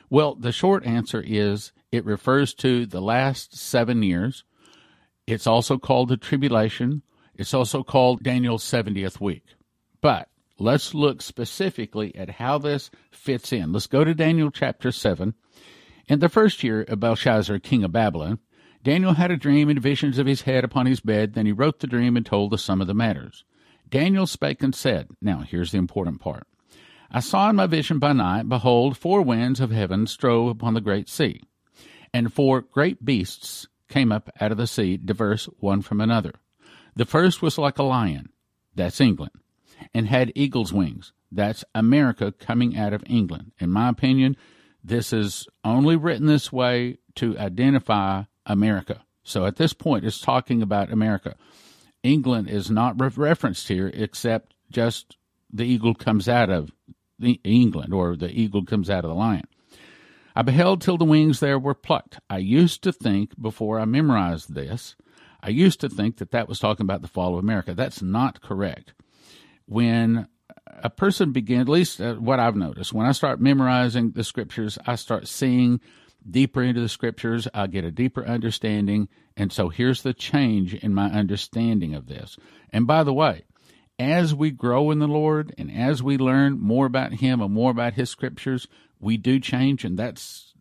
Well, 0.09 0.35
the 0.35 0.51
short 0.51 0.85
answer 0.85 1.23
is 1.25 1.71
it 1.91 2.05
refers 2.05 2.53
to 2.55 2.85
the 2.85 3.01
last 3.01 3.55
seven 3.55 4.03
years. 4.03 4.43
It's 5.27 5.45
also 5.45 5.77
called 5.77 6.07
the 6.07 6.15
tribulation. 6.15 7.03
It's 7.35 7.53
also 7.53 7.83
called 7.83 8.23
Daniel's 8.23 8.63
70th 8.63 9.19
week. 9.19 9.43
But 10.01 10.29
let's 10.57 10.93
look 10.93 11.21
specifically 11.21 12.15
at 12.15 12.29
how 12.29 12.57
this 12.57 12.89
fits 13.11 13.51
in. 13.51 13.73
Let's 13.73 13.87
go 13.87 14.05
to 14.05 14.15
Daniel 14.15 14.49
chapter 14.49 14.89
7. 14.89 15.33
In 16.07 16.19
the 16.19 16.29
first 16.29 16.63
year 16.63 16.83
of 16.83 17.01
Belshazzar, 17.01 17.59
king 17.59 17.83
of 17.83 17.91
Babylon, 17.91 18.39
Daniel 18.83 19.15
had 19.15 19.29
a 19.29 19.37
dream 19.37 19.67
and 19.67 19.81
visions 19.81 20.17
of 20.17 20.27
his 20.27 20.43
head 20.43 20.63
upon 20.63 20.85
his 20.85 21.01
bed. 21.01 21.33
Then 21.33 21.45
he 21.45 21.51
wrote 21.51 21.81
the 21.81 21.87
dream 21.87 22.15
and 22.15 22.25
told 22.25 22.51
the 22.51 22.57
sum 22.57 22.79
of 22.79 22.87
the 22.87 22.93
matters. 22.93 23.43
Daniel 23.89 24.27
spake 24.27 24.63
and 24.63 24.73
said, 24.73 25.09
Now 25.21 25.41
here's 25.41 25.73
the 25.73 25.77
important 25.77 26.21
part. 26.21 26.47
I 27.11 27.19
saw 27.19 27.49
in 27.49 27.57
my 27.57 27.67
vision 27.67 27.99
by 27.99 28.13
night, 28.13 28.47
behold, 28.47 28.97
four 28.97 29.21
winds 29.21 29.59
of 29.59 29.71
heaven 29.71 30.07
strove 30.07 30.49
upon 30.49 30.73
the 30.73 30.81
great 30.81 31.09
sea, 31.09 31.41
and 32.13 32.33
four 32.33 32.61
great 32.61 33.03
beasts 33.03 33.67
came 33.87 34.11
up 34.11 34.29
out 34.39 34.51
of 34.51 34.57
the 34.57 34.67
sea, 34.67 34.97
diverse 34.97 35.45
one 35.59 35.81
from 35.81 36.01
another. 36.01 36.33
The 36.95 37.05
first 37.05 37.41
was 37.41 37.57
like 37.57 37.77
a 37.77 37.83
lion, 37.83 38.29
that's 38.75 39.01
England, 39.01 39.31
and 39.93 40.07
had 40.07 40.31
eagle's 40.35 40.73
wings, 40.73 41.13
that's 41.31 41.63
America 41.75 42.31
coming 42.31 42.77
out 42.77 42.93
of 42.93 43.03
England. 43.07 43.51
In 43.59 43.69
my 43.69 43.89
opinion, 43.89 44.35
this 44.83 45.11
is 45.13 45.47
only 45.63 45.95
written 45.95 46.27
this 46.27 46.51
way 46.51 46.97
to 47.15 47.37
identify 47.37 48.23
America. 48.45 49.03
So 49.23 49.45
at 49.45 49.57
this 49.57 49.73
point, 49.73 50.05
it's 50.05 50.21
talking 50.21 50.61
about 50.61 50.91
America. 50.91 51.35
England 52.03 52.49
is 52.49 52.71
not 52.71 52.99
re- 52.99 53.11
referenced 53.15 53.67
here 53.67 53.91
except 53.93 54.53
just 54.71 55.17
the 55.51 55.65
eagle 55.65 55.93
comes 55.93 56.29
out 56.29 56.49
of 56.49 56.71
the 57.19 57.39
England 57.43 57.93
or 57.93 58.15
the 58.15 58.29
eagle 58.29 58.63
comes 58.63 58.89
out 58.89 59.03
of 59.03 59.09
the 59.09 59.15
lion. 59.15 59.47
I 60.37 60.43
beheld 60.43 60.81
till 60.81 60.99
the 60.99 61.03
wings 61.03 61.39
there 61.39 61.57
were 61.57 61.73
plucked. 61.73 62.19
I 62.29 62.37
used 62.37 62.83
to 62.83 62.93
think 62.93 63.41
before 63.41 63.79
I 63.79 63.85
memorized 63.85 64.53
this, 64.53 64.95
I 65.41 65.49
used 65.49 65.81
to 65.81 65.89
think 65.89 66.17
that 66.17 66.29
that 66.29 66.47
was 66.47 66.59
talking 66.59 66.83
about 66.83 67.01
the 67.01 67.07
fall 67.07 67.33
of 67.33 67.39
America. 67.39 67.73
That's 67.73 68.03
not 68.03 68.43
correct. 68.43 68.93
When 69.65 70.27
a 70.67 70.91
person 70.91 71.31
begins, 71.31 71.61
at 71.61 71.69
least 71.69 71.99
uh, 71.99 72.13
what 72.17 72.39
I've 72.39 72.55
noticed, 72.55 72.93
when 72.93 73.07
I 73.07 73.13
start 73.13 73.41
memorizing 73.41 74.11
the 74.11 74.23
scriptures, 74.23 74.77
I 74.85 74.93
start 74.93 75.27
seeing 75.27 75.81
deeper 76.29 76.61
into 76.61 76.81
the 76.81 76.89
scriptures, 76.89 77.47
I 77.55 77.65
get 77.65 77.83
a 77.83 77.89
deeper 77.89 78.23
understanding. 78.23 79.07
And 79.35 79.51
so 79.51 79.69
here's 79.69 80.03
the 80.03 80.13
change 80.13 80.75
in 80.75 80.93
my 80.93 81.07
understanding 81.07 81.95
of 81.95 82.05
this. 82.05 82.37
And 82.71 82.85
by 82.85 83.03
the 83.03 83.13
way, 83.13 83.45
as 83.97 84.35
we 84.35 84.51
grow 84.51 84.91
in 84.91 84.99
the 84.99 85.07
Lord 85.07 85.55
and 85.57 85.71
as 85.71 86.03
we 86.03 86.15
learn 86.15 86.59
more 86.59 86.85
about 86.85 87.13
Him 87.13 87.41
and 87.41 87.51
more 87.51 87.71
about 87.71 87.93
His 87.93 88.11
scriptures, 88.11 88.67
we 88.99 89.17
do 89.17 89.39
change, 89.39 89.83
and 89.83 89.97
that's 89.97 90.53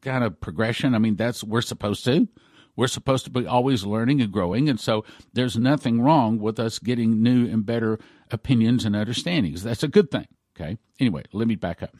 kind 0.00 0.24
of 0.24 0.40
progression. 0.40 0.94
I 0.94 0.98
mean, 0.98 1.16
that's 1.16 1.42
we're 1.42 1.62
supposed 1.62 2.04
to. 2.04 2.28
We're 2.76 2.86
supposed 2.86 3.24
to 3.24 3.30
be 3.30 3.46
always 3.46 3.84
learning 3.84 4.20
and 4.20 4.32
growing, 4.32 4.68
and 4.68 4.80
so 4.80 5.04
there's 5.32 5.56
nothing 5.56 6.00
wrong 6.00 6.38
with 6.38 6.58
us 6.58 6.78
getting 6.78 7.22
new 7.22 7.46
and 7.46 7.66
better 7.66 7.98
opinions 8.30 8.84
and 8.84 8.94
understandings. 8.96 9.62
That's 9.62 9.82
a 9.82 9.88
good 9.88 10.10
thing. 10.10 10.26
Okay. 10.56 10.78
Anyway, 10.98 11.24
let 11.32 11.48
me 11.48 11.56
back 11.56 11.82
up. 11.82 11.94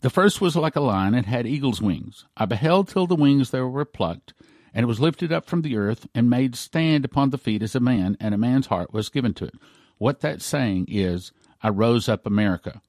The 0.00 0.10
first 0.10 0.40
was 0.40 0.56
like 0.56 0.76
a 0.76 0.80
lion 0.80 1.14
and 1.14 1.26
had 1.26 1.46
eagle's 1.46 1.82
wings. 1.82 2.24
I 2.36 2.46
beheld 2.46 2.88
till 2.88 3.06
the 3.06 3.14
wings 3.16 3.50
there 3.50 3.68
were 3.68 3.84
plucked, 3.84 4.32
and 4.72 4.84
it 4.84 4.86
was 4.86 5.00
lifted 5.00 5.32
up 5.32 5.46
from 5.46 5.62
the 5.62 5.76
earth 5.76 6.06
and 6.14 6.30
made 6.30 6.56
stand 6.56 7.04
upon 7.04 7.30
the 7.30 7.38
feet 7.38 7.62
as 7.62 7.74
a 7.74 7.80
man, 7.80 8.16
and 8.20 8.34
a 8.34 8.38
man's 8.38 8.68
heart 8.68 8.92
was 8.92 9.08
given 9.08 9.34
to 9.34 9.44
it. 9.46 9.54
What 9.98 10.20
that's 10.20 10.44
saying 10.44 10.86
is, 10.88 11.32
I 11.62 11.68
rose 11.68 12.08
up 12.08 12.26
America. 12.26 12.80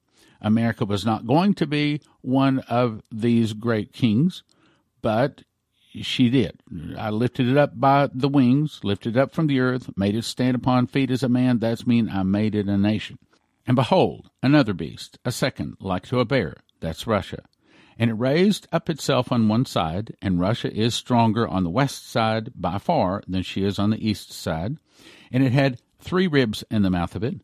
America 0.42 0.84
was 0.84 1.06
not 1.06 1.26
going 1.26 1.54
to 1.54 1.66
be 1.66 2.00
one 2.20 2.58
of 2.68 3.02
these 3.10 3.52
great 3.52 3.92
kings, 3.92 4.42
but 5.00 5.42
she 5.94 6.30
did. 6.30 6.60
I 6.96 7.10
lifted 7.10 7.48
it 7.48 7.56
up 7.56 7.78
by 7.78 8.08
the 8.12 8.28
wings, 8.28 8.80
lifted 8.82 9.16
it 9.16 9.20
up 9.20 9.32
from 9.32 9.46
the 9.46 9.60
earth, 9.60 9.90
made 9.96 10.16
it 10.16 10.24
stand 10.24 10.54
upon 10.54 10.86
feet 10.86 11.10
as 11.10 11.22
a 11.22 11.28
man. 11.28 11.58
That's 11.58 11.86
mean 11.86 12.08
I 12.08 12.22
made 12.22 12.54
it 12.54 12.66
a 12.66 12.78
nation. 12.78 13.18
And 13.66 13.76
behold, 13.76 14.30
another 14.42 14.74
beast, 14.74 15.18
a 15.24 15.30
second, 15.30 15.76
like 15.80 16.06
to 16.08 16.20
a 16.20 16.24
bear. 16.24 16.56
That's 16.80 17.06
Russia. 17.06 17.44
And 17.98 18.10
it 18.10 18.14
raised 18.14 18.66
up 18.72 18.88
itself 18.90 19.30
on 19.30 19.48
one 19.48 19.66
side, 19.66 20.16
and 20.20 20.40
Russia 20.40 20.74
is 20.74 20.94
stronger 20.94 21.46
on 21.46 21.62
the 21.62 21.70
west 21.70 22.10
side 22.10 22.50
by 22.56 22.78
far 22.78 23.22
than 23.28 23.42
she 23.42 23.62
is 23.62 23.78
on 23.78 23.90
the 23.90 24.08
east 24.08 24.32
side. 24.32 24.78
And 25.30 25.44
it 25.44 25.52
had 25.52 25.80
three 26.00 26.26
ribs 26.26 26.64
in 26.70 26.82
the 26.82 26.90
mouth 26.90 27.14
of 27.14 27.22
it, 27.22 27.36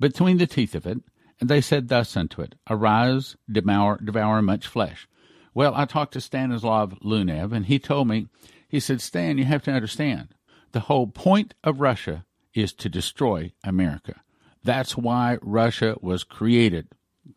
between 0.00 0.38
the 0.38 0.46
teeth 0.46 0.74
of 0.74 0.86
it. 0.86 0.98
And 1.40 1.50
they 1.50 1.60
said 1.60 1.88
thus 1.88 2.16
unto 2.16 2.40
it, 2.42 2.54
Arise, 2.68 3.36
devour, 3.50 3.98
devour 4.02 4.40
much 4.42 4.66
flesh. 4.66 5.08
Well, 5.54 5.74
I 5.74 5.84
talked 5.84 6.12
to 6.14 6.20
Stanislav 6.20 6.98
Lunev, 7.00 7.52
and 7.52 7.66
he 7.66 7.78
told 7.78 8.08
me, 8.08 8.28
he 8.68 8.80
said, 8.80 9.00
Stan, 9.00 9.38
you 9.38 9.44
have 9.44 9.62
to 9.64 9.72
understand, 9.72 10.34
the 10.72 10.80
whole 10.80 11.06
point 11.06 11.54
of 11.64 11.80
Russia 11.80 12.24
is 12.54 12.72
to 12.74 12.88
destroy 12.88 13.52
America. 13.64 14.20
That's 14.64 14.96
why 14.96 15.38
Russia 15.42 15.96
was 16.00 16.24
created 16.24 16.88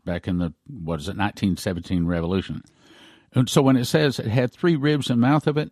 back 0.06 0.28
in 0.28 0.40
the, 0.40 0.54
what 0.68 1.00
is 1.00 1.08
it, 1.08 1.18
1917 1.18 2.06
revolution. 2.06 2.64
And 3.34 3.50
so 3.50 3.62
when 3.62 3.78
it 3.78 3.86
says 3.86 4.20
it 4.20 4.28
had 4.28 4.52
three 4.52 4.76
ribs 4.76 5.08
the 5.08 5.16
mouth 5.16 5.46
of 5.46 5.58
it, 5.58 5.72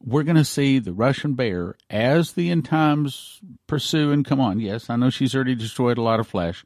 we're 0.00 0.22
going 0.22 0.36
to 0.36 0.44
see 0.44 0.78
the 0.78 0.92
Russian 0.92 1.34
bear 1.34 1.76
as 1.88 2.32
the 2.32 2.50
end 2.50 2.66
times 2.66 3.40
pursue 3.66 4.12
and 4.12 4.24
come 4.24 4.40
on. 4.40 4.60
Yes, 4.60 4.90
I 4.90 4.96
know 4.96 5.10
she's 5.10 5.34
already 5.34 5.54
destroyed 5.54 5.98
a 5.98 6.02
lot 6.02 6.20
of 6.20 6.28
flesh, 6.28 6.64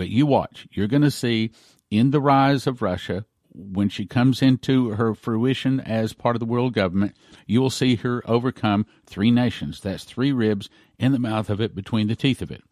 but 0.00 0.08
you 0.08 0.24
watch. 0.24 0.66
You're 0.70 0.86
going 0.86 1.02
to 1.02 1.10
see 1.10 1.50
in 1.90 2.10
the 2.10 2.22
rise 2.22 2.66
of 2.66 2.80
Russia, 2.80 3.26
when 3.52 3.90
she 3.90 4.06
comes 4.06 4.40
into 4.40 4.92
her 4.92 5.14
fruition 5.14 5.78
as 5.78 6.14
part 6.14 6.34
of 6.36 6.40
the 6.40 6.46
world 6.46 6.72
government, 6.72 7.14
you 7.46 7.60
will 7.60 7.68
see 7.68 7.96
her 7.96 8.22
overcome 8.24 8.86
three 9.04 9.30
nations. 9.30 9.78
That's 9.78 10.04
three 10.04 10.32
ribs 10.32 10.70
in 10.98 11.12
the 11.12 11.18
mouth 11.18 11.50
of 11.50 11.60
it, 11.60 11.74
between 11.74 12.06
the 12.06 12.16
teeth 12.16 12.40
of 12.40 12.50
it. 12.50 12.62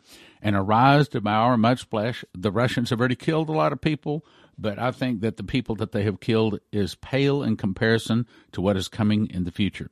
And 0.41 0.57
arise, 0.57 1.07
devour 1.07 1.59
much 1.59 1.85
flesh. 1.85 2.25
The 2.33 2.51
Russians 2.51 2.89
have 2.89 2.99
already 2.99 3.15
killed 3.15 3.51
a 3.51 3.53
lot 3.53 3.75
of 3.75 3.83
people, 3.83 4.25
but 4.57 4.79
I 4.79 4.91
think 4.91 5.21
that 5.21 5.37
the 5.37 5.45
people 5.45 5.75
that 5.77 5.93
they 5.93 6.05
have 6.05 6.21
killed 6.21 6.61
is 6.73 6.95
pale 6.95 7.43
in 7.43 7.59
comparison 7.59 8.27
to 8.53 8.63
what 8.63 8.79
is 8.79 8.89
coming 8.89 9.29
in 9.29 9.45
the 9.45 9.53
future. 9.53 9.91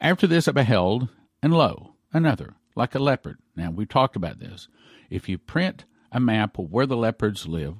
After 0.00 0.26
this 0.26 0.48
I 0.48 0.50
beheld, 0.50 1.10
and 1.44 1.54
lo, 1.54 1.94
another, 2.12 2.56
like 2.74 2.96
a 2.96 2.98
leopard. 2.98 3.38
Now, 3.54 3.70
we've 3.70 3.88
talked 3.88 4.16
about 4.16 4.40
this. 4.40 4.66
If 5.10 5.28
you 5.28 5.38
print 5.38 5.84
a 6.12 6.20
map 6.20 6.58
of 6.58 6.70
where 6.70 6.86
the 6.86 6.96
leopards 6.96 7.46
live, 7.46 7.76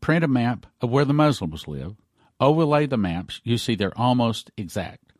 print 0.00 0.24
a 0.24 0.28
map 0.28 0.66
of 0.80 0.90
where 0.90 1.04
the 1.04 1.12
Muslims 1.12 1.66
live, 1.66 1.96
overlay 2.40 2.86
the 2.86 2.96
maps, 2.96 3.40
you 3.44 3.58
see 3.58 3.74
they're 3.74 3.98
almost 3.98 4.50
exact. 4.56 5.12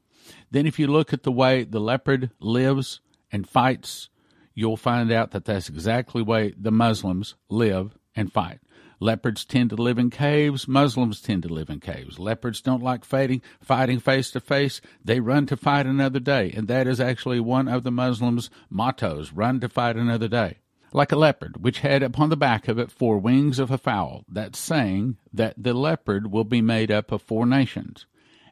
Then, 0.50 0.66
if 0.66 0.78
you 0.78 0.86
look 0.86 1.12
at 1.12 1.22
the 1.22 1.32
way 1.32 1.64
the 1.64 1.80
leopard 1.80 2.30
lives 2.40 3.00
and 3.30 3.48
fights, 3.48 4.08
you'll 4.54 4.76
find 4.76 5.10
out 5.10 5.30
that 5.30 5.44
that's 5.44 5.68
exactly 5.68 6.22
the 6.22 6.30
way 6.30 6.54
the 6.58 6.70
Muslims 6.70 7.34
live 7.48 7.96
and 8.14 8.32
fight. 8.32 8.60
Leopards 9.00 9.44
tend 9.44 9.70
to 9.70 9.76
live 9.76 9.98
in 9.98 10.10
caves. 10.10 10.68
Muslims 10.68 11.20
tend 11.20 11.42
to 11.42 11.48
live 11.48 11.68
in 11.68 11.80
caves. 11.80 12.20
Leopards 12.20 12.60
don't 12.60 12.84
like 12.84 13.04
fighting, 13.04 13.42
fighting 13.60 13.98
face 13.98 14.30
to 14.30 14.38
face. 14.38 14.80
They 15.04 15.18
run 15.18 15.46
to 15.46 15.56
fight 15.56 15.86
another 15.86 16.20
day. 16.20 16.52
And 16.54 16.68
that 16.68 16.86
is 16.86 17.00
actually 17.00 17.40
one 17.40 17.66
of 17.66 17.82
the 17.82 17.90
Muslims' 17.90 18.48
mottos 18.70 19.32
run 19.32 19.58
to 19.60 19.68
fight 19.68 19.96
another 19.96 20.28
day. 20.28 20.58
Like 20.94 21.12
a 21.12 21.16
leopard, 21.16 21.62
which 21.62 21.80
had 21.80 22.02
upon 22.02 22.28
the 22.28 22.36
back 22.36 22.68
of 22.68 22.78
it 22.78 22.90
four 22.90 23.16
wings 23.18 23.58
of 23.58 23.70
a 23.70 23.78
fowl. 23.78 24.24
that 24.28 24.54
saying 24.54 25.16
that 25.32 25.54
the 25.56 25.72
leopard 25.72 26.30
will 26.30 26.44
be 26.44 26.60
made 26.60 26.90
up 26.90 27.10
of 27.10 27.22
four 27.22 27.46
nations. 27.46 28.06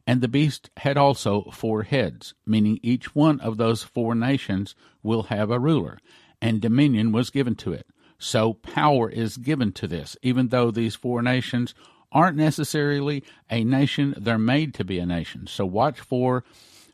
And 0.06 0.20
the 0.22 0.28
beast 0.28 0.70
had 0.78 0.96
also 0.96 1.50
four 1.52 1.82
heads, 1.82 2.34
meaning 2.46 2.80
each 2.82 3.14
one 3.14 3.40
of 3.40 3.58
those 3.58 3.82
four 3.82 4.14
nations 4.14 4.74
will 5.02 5.24
have 5.24 5.50
a 5.50 5.58
ruler, 5.58 5.98
and 6.40 6.60
dominion 6.60 7.12
was 7.12 7.28
given 7.28 7.54
to 7.56 7.72
it. 7.72 7.86
So 8.18 8.54
power 8.54 9.10
is 9.10 9.36
given 9.36 9.72
to 9.72 9.86
this, 9.86 10.16
even 10.22 10.48
though 10.48 10.70
these 10.70 10.94
four 10.94 11.22
nations 11.22 11.74
aren't 12.10 12.36
necessarily 12.36 13.22
a 13.50 13.64
nation, 13.64 14.14
they're 14.16 14.38
made 14.38 14.74
to 14.74 14.84
be 14.84 14.98
a 14.98 15.06
nation. 15.06 15.46
So 15.46 15.66
watch 15.66 16.00
for 16.00 16.44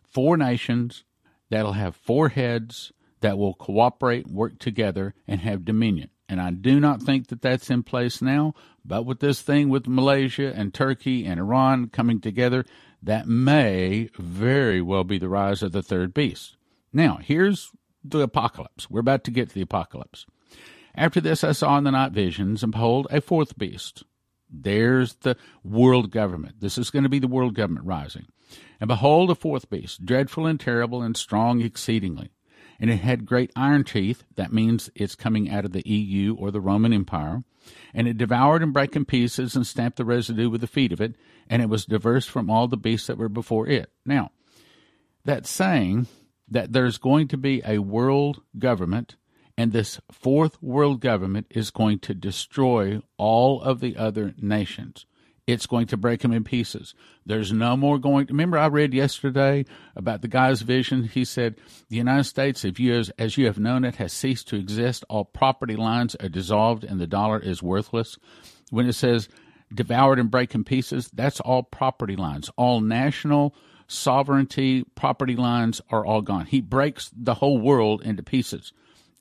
four 0.02 0.36
nations 0.36 1.04
that'll 1.50 1.72
have 1.72 1.96
four 1.96 2.30
heads 2.30 2.92
that 3.20 3.38
will 3.38 3.54
cooperate, 3.54 4.26
work 4.26 4.58
together, 4.58 5.14
and 5.26 5.40
have 5.40 5.64
dominion. 5.64 6.11
And 6.28 6.40
I 6.40 6.50
do 6.50 6.80
not 6.80 7.02
think 7.02 7.28
that 7.28 7.42
that's 7.42 7.70
in 7.70 7.82
place 7.82 8.20
now, 8.20 8.54
but 8.85 9.06
with 9.06 9.20
this 9.20 9.40
thing 9.42 9.68
with 9.68 9.87
Malaysia 9.87 10.52
and 10.54 10.75
Turkey 10.75 11.25
and 11.25 11.38
Iran 11.38 11.88
coming 11.88 12.20
together, 12.20 12.64
that 13.02 13.28
may 13.28 14.11
very 14.18 14.82
well 14.82 15.04
be 15.04 15.18
the 15.18 15.28
rise 15.28 15.62
of 15.62 15.73
the 15.73 15.82
third 15.82 16.12
beast. 16.12 16.56
Now, 16.92 17.18
here's 17.23 17.70
the 18.02 18.20
apocalypse. 18.20 18.90
We're 18.90 19.00
about 19.00 19.25
to 19.25 19.30
get 19.30 19.49
to 19.49 19.54
the 19.54 19.62
apocalypse. 19.62 20.26
After 20.94 21.20
this, 21.20 21.44
I 21.44 21.52
saw 21.52 21.76
in 21.78 21.85
the 21.85 21.90
night 21.90 22.12
visions, 22.12 22.62
and 22.62 22.73
behold, 22.73 23.06
a 23.11 23.20
fourth 23.20 23.56
beast. 23.58 24.02
There's 24.50 25.14
the 25.16 25.37
world 25.62 26.11
government. 26.11 26.61
This 26.61 26.78
is 26.78 26.90
going 26.90 27.02
to 27.02 27.08
be 27.08 27.18
the 27.18 27.28
world 27.28 27.54
government 27.54 27.87
rising. 27.87 28.26
And 28.80 28.88
behold, 28.88 29.30
a 29.30 29.35
fourth 29.35 29.68
beast, 29.68 30.06
dreadful 30.06 30.46
and 30.46 30.58
terrible 30.58 31.02
and 31.02 31.16
strong 31.16 31.61
exceedingly. 31.61 32.30
And 32.80 32.90
it 32.90 32.97
had 32.97 33.26
great 33.26 33.50
iron 33.56 33.85
teeth. 33.85 34.25
That 34.35 34.52
means 34.52 34.90
it's 34.95 35.14
coming 35.14 35.50
out 35.50 35.64
of 35.64 35.73
the 35.73 35.87
EU 35.88 36.35
or 36.35 36.50
the 36.50 36.61
Roman 36.61 36.92
Empire. 36.92 37.42
And 37.92 38.06
it 38.06 38.16
devoured 38.16 38.62
and 38.62 38.73
brake 38.73 38.95
in 38.95 39.04
pieces 39.04 39.56
and 39.56 39.66
stamped 39.66 39.97
the 39.97 40.04
residue 40.04 40.49
with 40.49 40.61
the 40.61 40.66
feet 40.66 40.92
of 40.92 41.00
it, 41.00 41.16
and 41.49 41.62
it 41.62 41.68
was 41.68 41.85
diverse 41.85 42.26
from 42.26 42.49
all 42.49 42.68
the 42.68 42.76
beasts 42.76 43.09
that 43.09 43.18
were 43.18 43.28
before 43.28 43.66
it. 43.66 43.90
Now, 44.04 44.30
that's 45.25 45.50
saying 45.50 46.06
that 46.49 46.73
there's 46.73 46.99
going 46.99 47.26
to 47.28 47.37
be 47.37 47.62
a 47.66 47.78
world 47.78 48.42
government, 48.59 49.16
and 49.59 49.73
this 49.73 50.00
fourth 50.12 50.62
world 50.62 51.00
government 51.00 51.47
is 51.50 51.71
going 51.71 51.99
to 52.00 52.14
destroy 52.14 53.02
all 53.16 53.61
of 53.61 53.80
the 53.80 53.97
other 53.97 54.35
nations 54.38 55.06
it's 55.46 55.66
going 55.66 55.86
to 55.86 55.96
break 55.96 56.22
him 56.22 56.32
in 56.32 56.44
pieces. 56.44 56.94
There's 57.24 57.52
no 57.52 57.76
more 57.76 57.98
going. 57.98 58.26
Remember, 58.26 58.58
I 58.58 58.66
read 58.66 58.92
yesterday 58.92 59.64
about 59.94 60.22
the 60.22 60.28
guy's 60.28 60.62
vision. 60.62 61.04
He 61.04 61.24
said, 61.24 61.56
"The 61.88 61.96
United 61.96 62.24
States, 62.24 62.64
if 62.64 62.80
you 62.80 62.94
as, 62.94 63.10
as 63.18 63.38
you 63.38 63.46
have 63.46 63.58
known 63.58 63.84
it, 63.84 63.96
has 63.96 64.12
ceased 64.12 64.48
to 64.48 64.56
exist. 64.56 65.04
All 65.08 65.24
property 65.24 65.76
lines 65.76 66.16
are 66.16 66.28
dissolved, 66.28 66.84
and 66.84 67.00
the 67.00 67.06
dollar 67.06 67.38
is 67.38 67.62
worthless." 67.62 68.18
When 68.70 68.88
it 68.88 68.94
says 68.94 69.28
devoured 69.72 70.18
and 70.18 70.30
break 70.30 70.54
in 70.54 70.64
pieces, 70.64 71.10
that's 71.12 71.40
all 71.40 71.62
property 71.62 72.16
lines. 72.16 72.50
All 72.56 72.80
national 72.80 73.54
sovereignty 73.88 74.84
property 74.94 75.36
lines 75.36 75.80
are 75.90 76.04
all 76.04 76.22
gone. 76.22 76.46
He 76.46 76.60
breaks 76.60 77.10
the 77.16 77.34
whole 77.34 77.58
world 77.58 78.02
into 78.02 78.22
pieces. 78.22 78.72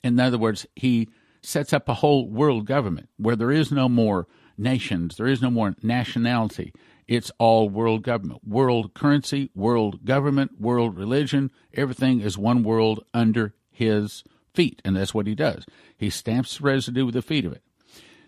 In 0.02 0.18
other 0.18 0.38
words, 0.38 0.66
he 0.74 1.08
sets 1.42 1.72
up 1.72 1.88
a 1.88 1.94
whole 1.94 2.28
world 2.28 2.66
government 2.66 3.08
where 3.16 3.36
there 3.36 3.52
is 3.52 3.70
no 3.70 3.88
more 3.88 4.26
nations. 4.58 5.16
There 5.16 5.26
is 5.26 5.42
no 5.42 5.50
more 5.50 5.74
nationality. 5.82 6.72
It's 7.06 7.30
all 7.38 7.68
world 7.68 8.02
government, 8.02 8.40
world 8.46 8.94
currency, 8.94 9.50
world 9.54 10.04
government, 10.04 10.60
world 10.60 10.96
religion. 10.96 11.50
Everything 11.72 12.20
is 12.20 12.36
one 12.36 12.62
world 12.62 13.04
under 13.14 13.54
his 13.70 14.24
feet, 14.54 14.82
and 14.84 14.96
that's 14.96 15.14
what 15.14 15.26
he 15.26 15.34
does. 15.34 15.64
He 15.96 16.10
stamps 16.10 16.58
the 16.58 16.64
residue 16.64 17.04
with 17.04 17.14
the 17.14 17.22
feet 17.22 17.44
of 17.44 17.52
it. 17.52 17.62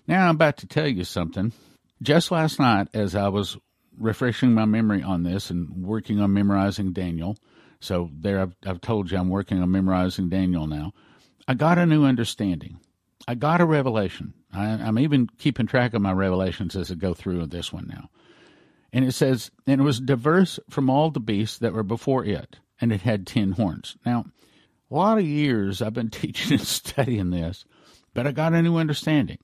Now 0.07 0.29
I'm 0.29 0.37
about 0.37 0.59
to 0.59 0.67
tell 0.67 0.87
you 0.87 1.05
something. 1.05 1.53
Just 2.01 2.31
last 2.31 2.61
night, 2.61 2.89
as 2.95 3.15
I 3.17 3.29
was 3.29 3.57
refreshing 3.99 4.55
my 4.55 4.65
memory 4.65 5.03
on 5.03 5.25
this 5.25 5.51
and 5.51 5.85
working 5.85 6.21
on 6.21 6.33
memorizing 6.33 6.93
Daniel, 6.93 7.37
so 7.81 8.11
there 8.13 8.41
I've, 8.41 8.55
I've 8.65 8.81
told 8.81 9.11
you 9.11 9.19
I'm 9.19 9.29
working 9.29 9.61
on 9.61 9.71
memorizing 9.71 10.29
Daniel 10.29 10.67
now. 10.67 10.93
I 11.49 11.55
got 11.55 11.79
a 11.79 11.87
new 11.87 12.05
understanding. 12.05 12.79
I 13.27 13.35
got 13.35 13.61
a 13.61 13.65
revelation. 13.65 14.35
I, 14.53 14.67
am 14.67 14.99
even 14.99 15.29
keeping 15.39 15.67
track 15.67 15.95
of 15.95 16.03
my 16.03 16.13
revelations 16.13 16.77
as 16.77 16.91
I 16.91 16.95
go 16.95 17.15
through 17.15 17.47
this 17.47 17.73
one 17.73 17.87
now. 17.89 18.09
And 18.93 19.05
it 19.05 19.13
says, 19.13 19.51
and 19.67 19.81
it 19.81 19.85
was 19.85 20.01
diverse 20.01 20.59
from 20.71 20.89
all 20.89 21.11
the 21.11 21.21
beasts 21.21 21.59
that 21.59 21.75
were 21.75 21.83
before 21.83 22.25
it, 22.25 22.59
and 22.81 22.91
it 22.91 23.03
had 23.03 23.27
ten 23.27 23.53
horns. 23.53 23.97
Now, 24.07 24.25
a 24.91 24.95
lot 24.95 25.19
of 25.19 25.25
years 25.25 25.83
I've 25.83 25.93
been 25.93 26.11
teaching 26.11 26.59
and 26.59 26.67
studying 26.67 27.31
this, 27.31 27.65
but 28.15 28.27
I 28.27 28.33
got 28.33 28.55
a 28.55 28.63
new 28.63 28.77
understanding 28.77 29.39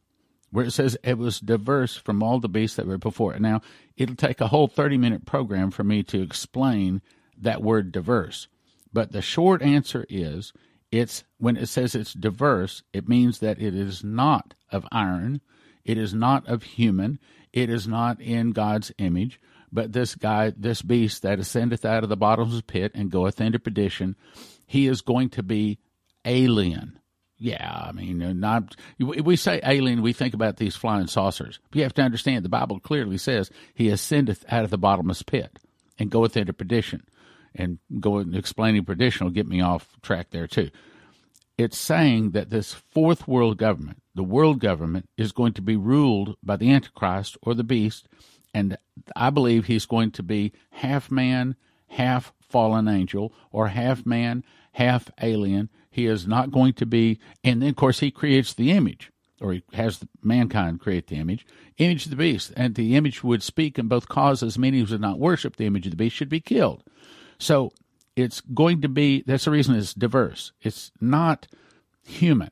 where 0.50 0.64
it 0.64 0.70
says 0.70 0.96
it 1.02 1.18
was 1.18 1.40
diverse 1.40 1.96
from 1.96 2.22
all 2.22 2.38
the 2.38 2.48
beasts 2.48 2.76
that 2.76 2.86
were 2.86 2.96
before 2.96 3.34
it. 3.34 3.42
Now, 3.42 3.60
it'll 3.96 4.14
take 4.14 4.40
a 4.40 4.46
whole 4.46 4.68
30 4.68 4.96
minute 4.98 5.26
program 5.26 5.70
for 5.70 5.84
me 5.84 6.02
to 6.04 6.22
explain 6.22 7.02
that 7.36 7.62
word 7.62 7.90
diverse. 7.90 8.46
But 8.92 9.10
the 9.10 9.20
short 9.20 9.62
answer 9.62 10.06
is 10.08 10.52
it's 10.94 11.24
when 11.38 11.56
it 11.56 11.66
says 11.66 11.94
it's 11.94 12.12
diverse, 12.12 12.82
it 12.92 13.08
means 13.08 13.40
that 13.40 13.60
it 13.60 13.74
is 13.74 14.04
not 14.04 14.54
of 14.70 14.86
iron, 14.92 15.40
it 15.84 15.98
is 15.98 16.14
not 16.14 16.46
of 16.46 16.62
human, 16.62 17.18
it 17.52 17.68
is 17.68 17.88
not 17.88 18.20
in 18.20 18.52
God's 18.52 18.92
image, 18.98 19.40
but 19.72 19.92
this 19.92 20.14
guy, 20.14 20.52
this 20.56 20.82
beast 20.82 21.22
that 21.22 21.40
ascendeth 21.40 21.84
out 21.84 22.04
of 22.04 22.08
the 22.08 22.16
bottomless 22.16 22.62
pit 22.62 22.92
and 22.94 23.10
goeth 23.10 23.40
into 23.40 23.58
perdition, 23.58 24.14
he 24.66 24.86
is 24.86 25.00
going 25.00 25.30
to 25.30 25.42
be 25.42 25.78
alien. 26.24 26.98
Yeah, 27.36 27.86
I 27.88 27.90
mean, 27.90 28.38
not 28.38 28.76
we 28.98 29.34
say 29.36 29.60
alien, 29.64 30.00
we 30.00 30.12
think 30.12 30.32
about 30.32 30.56
these 30.58 30.76
flying 30.76 31.08
saucers. 31.08 31.58
But 31.70 31.78
you 31.78 31.82
have 31.82 31.94
to 31.94 32.02
understand 32.02 32.44
the 32.44 32.48
Bible 32.48 32.78
clearly 32.78 33.18
says 33.18 33.50
he 33.74 33.88
ascendeth 33.88 34.44
out 34.48 34.64
of 34.64 34.70
the 34.70 34.78
bottomless 34.78 35.22
pit 35.22 35.58
and 35.98 36.10
goeth 36.10 36.36
into 36.36 36.52
perdition 36.52 37.02
and 37.54 37.78
going 38.00 38.34
explaining 38.34 38.84
perdition 38.84 39.24
will 39.24 39.32
get 39.32 39.46
me 39.46 39.60
off 39.60 39.96
track 40.02 40.30
there 40.30 40.46
too. 40.46 40.70
It's 41.56 41.78
saying 41.78 42.32
that 42.32 42.50
this 42.50 42.72
fourth 42.72 43.28
world 43.28 43.58
government, 43.58 44.02
the 44.14 44.24
world 44.24 44.58
government, 44.58 45.08
is 45.16 45.30
going 45.30 45.52
to 45.52 45.62
be 45.62 45.76
ruled 45.76 46.36
by 46.42 46.56
the 46.56 46.72
Antichrist 46.72 47.38
or 47.42 47.54
the 47.54 47.62
beast, 47.62 48.08
and 48.52 48.76
I 49.14 49.30
believe 49.30 49.66
he's 49.66 49.86
going 49.86 50.10
to 50.12 50.22
be 50.22 50.52
half 50.70 51.10
man, 51.10 51.54
half 51.88 52.32
fallen 52.40 52.88
angel, 52.88 53.32
or 53.52 53.68
half 53.68 54.04
man, 54.04 54.44
half 54.72 55.10
alien. 55.22 55.68
He 55.90 56.06
is 56.06 56.26
not 56.26 56.50
going 56.50 56.72
to 56.74 56.86
be, 56.86 57.20
and 57.44 57.62
then 57.62 57.70
of 57.70 57.76
course 57.76 58.00
he 58.00 58.10
creates 58.10 58.52
the 58.52 58.72
image, 58.72 59.12
or 59.40 59.52
he 59.52 59.62
has 59.74 60.00
mankind 60.22 60.80
create 60.80 61.06
the 61.06 61.16
image, 61.16 61.46
image 61.78 62.04
of 62.06 62.10
the 62.10 62.16
beast, 62.16 62.52
and 62.56 62.74
the 62.74 62.96
image 62.96 63.22
would 63.22 63.44
speak 63.44 63.78
and 63.78 63.88
both 63.88 64.08
causes, 64.08 64.58
many 64.58 64.80
who 64.80 64.86
would 64.86 65.00
not 65.00 65.20
worship 65.20 65.54
the 65.54 65.66
image 65.66 65.86
of 65.86 65.92
the 65.92 65.96
beast 65.96 66.16
should 66.16 66.28
be 66.28 66.40
killed. 66.40 66.82
So 67.38 67.72
it's 68.16 68.40
going 68.40 68.80
to 68.82 68.88
be 68.88 69.22
that's 69.26 69.44
the 69.44 69.50
reason 69.50 69.74
it's 69.74 69.94
diverse. 69.94 70.52
It's 70.62 70.92
not 71.00 71.46
human. 72.04 72.50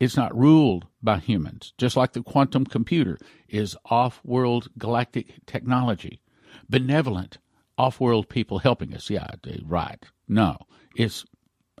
It's 0.00 0.16
not 0.16 0.36
ruled 0.36 0.86
by 1.02 1.18
humans, 1.18 1.72
just 1.76 1.96
like 1.96 2.12
the 2.12 2.22
quantum 2.22 2.64
computer 2.64 3.18
is 3.48 3.76
off 3.86 4.20
world 4.24 4.68
galactic 4.78 5.44
technology. 5.46 6.20
Benevolent 6.68 7.38
off 7.76 8.00
world 8.00 8.28
people 8.28 8.58
helping 8.58 8.94
us. 8.94 9.10
Yeah, 9.10 9.26
right. 9.64 10.04
No, 10.28 10.56
it's 10.96 11.24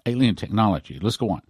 alien 0.06 0.34
technology. 0.34 0.98
Let's 1.00 1.16
go 1.16 1.30
on. 1.30 1.42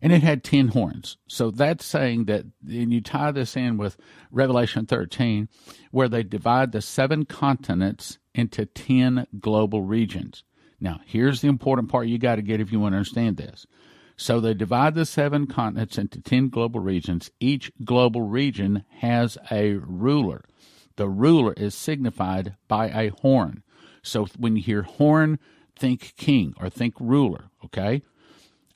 And 0.00 0.12
it 0.12 0.22
had 0.22 0.44
10 0.44 0.68
horns. 0.68 1.16
So 1.28 1.50
that's 1.50 1.84
saying 1.84 2.26
that, 2.26 2.44
and 2.68 2.92
you 2.92 3.00
tie 3.00 3.30
this 3.30 3.56
in 3.56 3.78
with 3.78 3.96
Revelation 4.30 4.84
13, 4.84 5.48
where 5.92 6.08
they 6.08 6.22
divide 6.22 6.72
the 6.72 6.82
seven 6.82 7.24
continents 7.24 8.18
into 8.34 8.66
10 8.66 9.26
global 9.40 9.82
regions. 9.82 10.44
Now, 10.80 11.00
here's 11.06 11.40
the 11.40 11.48
important 11.48 11.88
part 11.88 12.08
you 12.08 12.18
got 12.18 12.36
to 12.36 12.42
get 12.42 12.60
if 12.60 12.72
you 12.72 12.80
want 12.80 12.92
to 12.92 12.98
understand 12.98 13.36
this. 13.36 13.66
So 14.16 14.40
they 14.40 14.54
divide 14.54 14.94
the 14.94 15.06
seven 15.06 15.46
continents 15.46 15.98
into 15.98 16.20
10 16.20 16.48
global 16.48 16.80
regions. 16.80 17.30
Each 17.40 17.72
global 17.84 18.22
region 18.22 18.84
has 18.98 19.38
a 19.50 19.74
ruler. 19.74 20.44
The 20.96 21.08
ruler 21.08 21.52
is 21.54 21.74
signified 21.74 22.54
by 22.68 22.88
a 22.88 23.10
horn. 23.22 23.62
So 24.02 24.26
when 24.38 24.56
you 24.56 24.62
hear 24.62 24.82
horn, 24.82 25.38
think 25.76 26.14
king 26.16 26.54
or 26.60 26.70
think 26.70 26.94
ruler, 27.00 27.50
okay? 27.64 28.02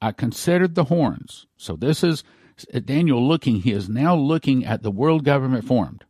I 0.00 0.12
considered 0.12 0.74
the 0.74 0.84
horns. 0.84 1.46
So 1.56 1.76
this 1.76 2.02
is 2.02 2.24
Daniel 2.84 3.26
looking, 3.26 3.60
he 3.60 3.72
is 3.72 3.88
now 3.88 4.16
looking 4.16 4.64
at 4.64 4.82
the 4.82 4.90
world 4.90 5.24
government 5.24 5.64
formed. 5.64 6.04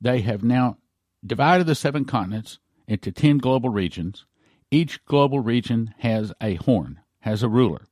They 0.00 0.20
have 0.20 0.42
now 0.42 0.76
divided 1.24 1.66
the 1.66 1.74
seven 1.74 2.04
continents 2.04 2.58
into 2.88 3.12
10 3.12 3.38
global 3.38 3.68
regions. 3.68 4.24
Each 4.70 5.04
global 5.04 5.38
region 5.40 5.94
has 5.98 6.32
a 6.40 6.54
horn, 6.54 6.98
has 7.20 7.44
a 7.44 7.48
ruler. 7.48 7.86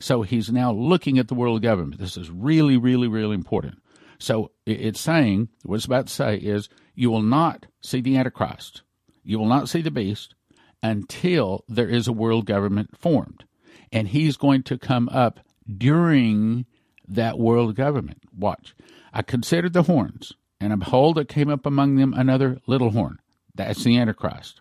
So 0.00 0.22
he's 0.22 0.50
now 0.50 0.72
looking 0.72 1.18
at 1.18 1.28
the 1.28 1.34
world 1.34 1.62
government. 1.62 2.00
This 2.00 2.16
is 2.16 2.30
really, 2.30 2.76
really, 2.76 3.06
really 3.06 3.34
important. 3.34 3.80
So 4.18 4.50
it's 4.66 5.00
saying, 5.00 5.48
what 5.62 5.76
it's 5.76 5.84
about 5.84 6.08
to 6.08 6.12
say 6.12 6.36
is, 6.36 6.68
you 6.94 7.10
will 7.10 7.22
not 7.22 7.66
see 7.80 8.00
the 8.00 8.16
Antichrist. 8.16 8.82
You 9.22 9.38
will 9.38 9.46
not 9.46 9.68
see 9.68 9.82
the 9.82 9.90
beast 9.90 10.34
until 10.82 11.64
there 11.68 11.88
is 11.88 12.08
a 12.08 12.12
world 12.12 12.46
government 12.46 12.98
formed. 12.98 13.44
And 13.92 14.08
he's 14.08 14.36
going 14.36 14.62
to 14.64 14.78
come 14.78 15.08
up 15.10 15.40
during 15.76 16.64
that 17.06 17.38
world 17.38 17.76
government. 17.76 18.22
Watch. 18.36 18.74
I 19.12 19.22
considered 19.22 19.72
the 19.72 19.82
horns, 19.82 20.32
and 20.60 20.78
behold, 20.78 21.16
there 21.16 21.24
came 21.24 21.50
up 21.50 21.66
among 21.66 21.96
them 21.96 22.14
another 22.14 22.60
little 22.66 22.90
horn. 22.90 23.18
That's 23.54 23.84
the 23.84 23.98
Antichrist 23.98 24.60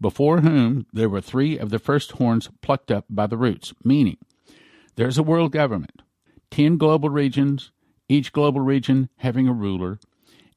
before 0.00 0.40
whom 0.40 0.86
there 0.92 1.08
were 1.08 1.20
three 1.20 1.58
of 1.58 1.70
the 1.70 1.78
first 1.78 2.12
horns 2.12 2.48
plucked 2.60 2.90
up 2.90 3.04
by 3.10 3.26
the 3.26 3.36
roots, 3.36 3.74
meaning 3.84 4.16
there's 4.96 5.18
a 5.18 5.22
world 5.22 5.52
government, 5.52 6.02
10 6.50 6.76
global 6.76 7.10
regions, 7.10 7.72
each 8.08 8.32
global 8.32 8.60
region 8.60 9.08
having 9.16 9.48
a 9.48 9.52
ruler, 9.52 9.98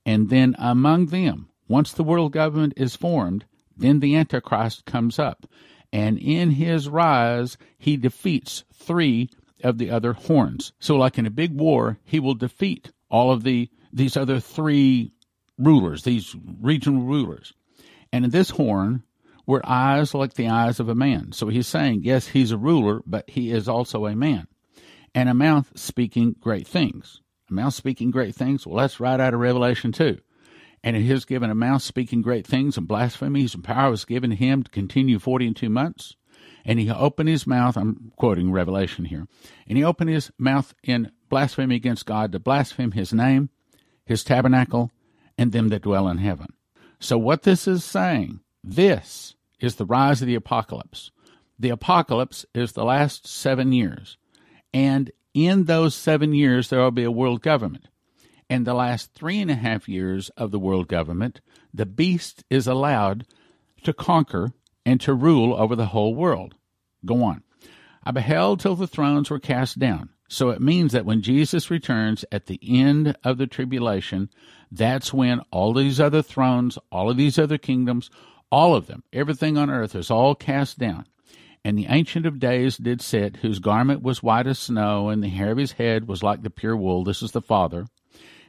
and 0.05 0.29
then 0.29 0.55
among 0.57 1.07
them, 1.07 1.49
once 1.67 1.91
the 1.91 2.03
world 2.03 2.31
government 2.31 2.73
is 2.77 2.95
formed, 2.95 3.45
then 3.75 3.99
the 3.99 4.15
Antichrist 4.15 4.85
comes 4.85 5.17
up, 5.17 5.47
and 5.91 6.17
in 6.17 6.51
his 6.51 6.87
rise, 6.87 7.57
he 7.77 7.97
defeats 7.97 8.63
three 8.73 9.29
of 9.63 9.77
the 9.77 9.89
other 9.89 10.13
horns. 10.13 10.73
So, 10.79 10.97
like 10.97 11.17
in 11.17 11.25
a 11.25 11.31
big 11.31 11.55
war, 11.57 11.97
he 12.03 12.19
will 12.19 12.33
defeat 12.33 12.91
all 13.09 13.31
of 13.31 13.43
the 13.43 13.69
these 13.93 14.15
other 14.15 14.39
three 14.39 15.11
rulers, 15.57 16.03
these 16.03 16.35
regional 16.61 17.03
rulers. 17.03 17.53
And 18.11 18.25
in 18.25 18.31
this 18.31 18.51
horn, 18.51 19.03
were 19.47 19.61
eyes 19.65 20.13
like 20.13 20.35
the 20.35 20.47
eyes 20.47 20.79
of 20.79 20.87
a 20.87 20.95
man. 20.95 21.31
So 21.31 21.47
he's 21.47 21.67
saying, 21.67 22.01
yes, 22.03 22.27
he's 22.27 22.51
a 22.51 22.57
ruler, 22.57 23.01
but 23.05 23.29
he 23.29 23.51
is 23.51 23.67
also 23.67 24.05
a 24.05 24.15
man. 24.15 24.47
And 25.15 25.27
a 25.27 25.33
mouth 25.33 25.71
speaking 25.75 26.35
great 26.39 26.67
things. 26.67 27.21
A 27.49 27.53
mouth 27.53 27.73
speaking 27.73 28.11
great 28.11 28.35
things, 28.35 28.65
well, 28.65 28.77
that's 28.77 28.99
right 28.99 29.19
out 29.19 29.33
of 29.33 29.39
Revelation 29.39 29.91
2. 29.91 30.19
And 30.83 30.95
he 30.95 31.07
has 31.09 31.25
given 31.25 31.49
a 31.49 31.55
mouth 31.55 31.81
speaking 31.81 32.21
great 32.21 32.47
things 32.47 32.77
and 32.77 32.87
blasphemies, 32.87 33.53
and 33.53 33.63
power 33.63 33.91
was 33.91 34.05
given 34.05 34.31
him 34.31 34.63
to 34.63 34.71
continue 34.71 35.19
forty 35.19 35.45
and 35.45 35.55
two 35.55 35.69
months. 35.69 36.15
and 36.65 36.79
he 36.79 36.89
opened 36.89 37.29
his 37.29 37.47
mouth. 37.47 37.77
I'm 37.77 38.11
quoting 38.15 38.51
Revelation 38.51 39.05
here. 39.05 39.27
And 39.67 39.77
he 39.77 39.83
opened 39.83 40.09
his 40.09 40.31
mouth 40.37 40.73
in 40.83 41.11
blasphemy 41.29 41.75
against 41.75 42.05
God 42.05 42.31
to 42.31 42.39
blaspheme 42.39 42.91
his 42.91 43.13
name, 43.13 43.49
his 44.05 44.23
tabernacle, 44.23 44.91
and 45.37 45.51
them 45.51 45.69
that 45.69 45.83
dwell 45.83 46.07
in 46.07 46.17
heaven. 46.17 46.47
So, 47.01 47.17
what 47.17 47.41
this 47.41 47.67
is 47.67 47.83
saying, 47.83 48.41
this 48.63 49.33
is 49.59 49.75
the 49.75 49.85
rise 49.85 50.21
of 50.21 50.27
the 50.27 50.35
apocalypse. 50.35 51.09
The 51.57 51.69
apocalypse 51.69 52.45
is 52.53 52.71
the 52.71 52.85
last 52.85 53.27
seven 53.27 53.71
years. 53.71 54.17
And 54.71 55.11
in 55.33 55.65
those 55.65 55.95
seven 55.95 56.33
years, 56.33 56.69
there 56.69 56.79
will 56.79 56.91
be 56.91 57.03
a 57.03 57.11
world 57.11 57.41
government. 57.41 57.87
And 58.51 58.67
the 58.67 58.75
last 58.75 59.13
three 59.13 59.39
and 59.39 59.49
a 59.49 59.55
half 59.55 59.89
years 59.89 60.29
of 60.37 60.51
the 60.51 60.59
world 60.59 60.87
government, 60.87 61.41
the 61.73 61.87
beast 61.87 62.43
is 62.51 62.67
allowed 62.67 63.25
to 63.83 63.93
conquer 63.93 64.51
and 64.85 65.01
to 65.01 65.15
rule 65.15 65.55
over 65.55 65.75
the 65.75 65.87
whole 65.87 66.13
world. 66.13 66.53
Go 67.03 67.23
on. 67.23 67.41
I 68.03 68.11
beheld 68.11 68.59
till 68.59 68.75
the 68.75 68.87
thrones 68.87 69.31
were 69.31 69.39
cast 69.39 69.79
down. 69.79 70.09
So 70.27 70.49
it 70.49 70.61
means 70.61 70.93
that 70.93 71.05
when 71.05 71.21
Jesus 71.21 71.71
returns 71.71 72.23
at 72.31 72.45
the 72.45 72.59
end 72.63 73.17
of 73.23 73.37
the 73.37 73.47
tribulation, 73.47 74.29
that's 74.71 75.13
when 75.13 75.41
all 75.51 75.73
these 75.73 75.99
other 75.99 76.21
thrones, 76.21 76.77
all 76.91 77.09
of 77.09 77.17
these 77.17 77.37
other 77.37 77.57
kingdoms, 77.57 78.09
all 78.51 78.75
of 78.75 78.87
them, 78.87 79.03
everything 79.11 79.57
on 79.57 79.69
earth 79.69 79.95
is 79.95 80.09
all 80.09 80.35
cast 80.35 80.79
down. 80.79 81.05
And 81.63 81.77
the 81.77 81.87
Ancient 81.87 82.25
of 82.25 82.39
Days 82.39 82.77
did 82.77 83.01
sit, 83.01 83.37
whose 83.37 83.59
garment 83.59 84.01
was 84.01 84.23
white 84.23 84.47
as 84.47 84.57
snow, 84.57 85.09
and 85.09 85.23
the 85.23 85.29
hair 85.29 85.51
of 85.51 85.57
his 85.57 85.73
head 85.73 86.07
was 86.07 86.23
like 86.23 86.41
the 86.41 86.49
pure 86.49 86.75
wool. 86.75 87.03
This 87.03 87.21
is 87.21 87.31
the 87.31 87.41
Father 87.41 87.85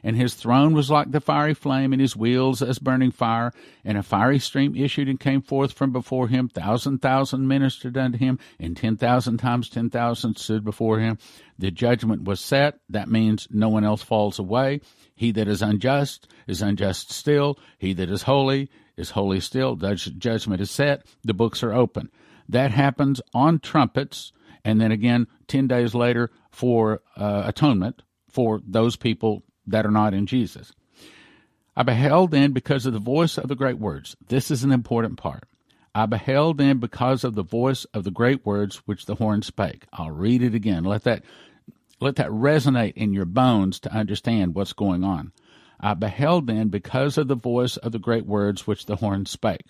and 0.03 0.17
his 0.17 0.33
throne 0.33 0.73
was 0.73 0.91
like 0.91 1.11
the 1.11 1.21
fiery 1.21 1.53
flame, 1.53 1.93
and 1.93 2.01
his 2.01 2.15
wheels 2.15 2.61
as 2.61 2.77
burning 2.77 3.11
fire. 3.11 3.53
And 3.85 3.97
a 3.97 4.03
fiery 4.03 4.39
stream 4.39 4.75
issued 4.75 5.07
and 5.07 5.19
came 5.19 5.41
forth 5.41 5.71
from 5.71 5.91
before 5.91 6.27
him. 6.27 6.49
Thousand 6.49 7.01
thousand 7.01 7.47
ministered 7.47 7.97
unto 7.97 8.17
him, 8.17 8.37
and 8.59 8.75
ten 8.75 8.97
thousand 8.97 9.37
times 9.37 9.69
ten 9.69 9.89
thousand 9.89 10.37
stood 10.37 10.63
before 10.63 10.99
him. 10.99 11.17
The 11.57 11.71
judgment 11.71 12.23
was 12.23 12.41
set. 12.41 12.79
That 12.89 13.07
means 13.07 13.47
no 13.49 13.69
one 13.69 13.85
else 13.85 14.01
falls 14.03 14.39
away. 14.39 14.81
He 15.15 15.31
that 15.31 15.47
is 15.47 15.61
unjust 15.61 16.27
is 16.47 16.61
unjust 16.61 17.11
still. 17.11 17.57
He 17.77 17.93
that 17.93 18.09
is 18.09 18.23
holy 18.23 18.69
is 18.97 19.11
holy 19.11 19.39
still. 19.39 19.75
Judgment 19.75 20.61
is 20.61 20.71
set. 20.71 21.05
The 21.23 21.33
books 21.33 21.63
are 21.63 21.73
open. 21.73 22.09
That 22.49 22.71
happens 22.71 23.21
on 23.33 23.59
trumpets, 23.59 24.33
and 24.65 24.81
then 24.81 24.91
again 24.91 25.27
ten 25.47 25.67
days 25.67 25.95
later 25.95 26.29
for 26.51 27.01
uh, 27.15 27.43
atonement 27.45 28.01
for 28.29 28.59
those 28.67 28.95
people 28.95 29.43
that 29.67 29.85
are 29.85 29.91
not 29.91 30.13
in 30.13 30.25
Jesus. 30.25 30.71
I 31.75 31.83
beheld 31.83 32.31
then 32.31 32.51
because 32.51 32.85
of 32.85 32.93
the 32.93 32.99
voice 32.99 33.37
of 33.37 33.47
the 33.47 33.55
great 33.55 33.79
words. 33.79 34.15
This 34.27 34.51
is 34.51 34.63
an 34.63 34.71
important 34.71 35.17
part. 35.17 35.45
I 35.95 36.05
beheld 36.05 36.57
then 36.57 36.77
because 36.77 37.23
of 37.23 37.35
the 37.35 37.43
voice 37.43 37.85
of 37.85 38.03
the 38.03 38.11
great 38.11 38.45
words 38.45 38.77
which 38.85 39.05
the 39.05 39.15
horn 39.15 39.41
spake. 39.41 39.85
I'll 39.93 40.11
read 40.11 40.41
it 40.41 40.55
again. 40.55 40.83
Let 40.83 41.03
that 41.03 41.23
let 41.99 42.15
that 42.17 42.29
resonate 42.29 42.93
in 42.95 43.13
your 43.13 43.25
bones 43.25 43.79
to 43.81 43.93
understand 43.93 44.55
what's 44.55 44.73
going 44.73 45.03
on. 45.03 45.31
I 45.79 45.93
beheld 45.93 46.47
then 46.47 46.69
because 46.69 47.17
of 47.17 47.27
the 47.27 47.35
voice 47.35 47.77
of 47.77 47.91
the 47.91 47.99
great 47.99 48.25
words 48.25 48.67
which 48.67 48.85
the 48.85 48.97
horn 48.97 49.25
spake. 49.25 49.67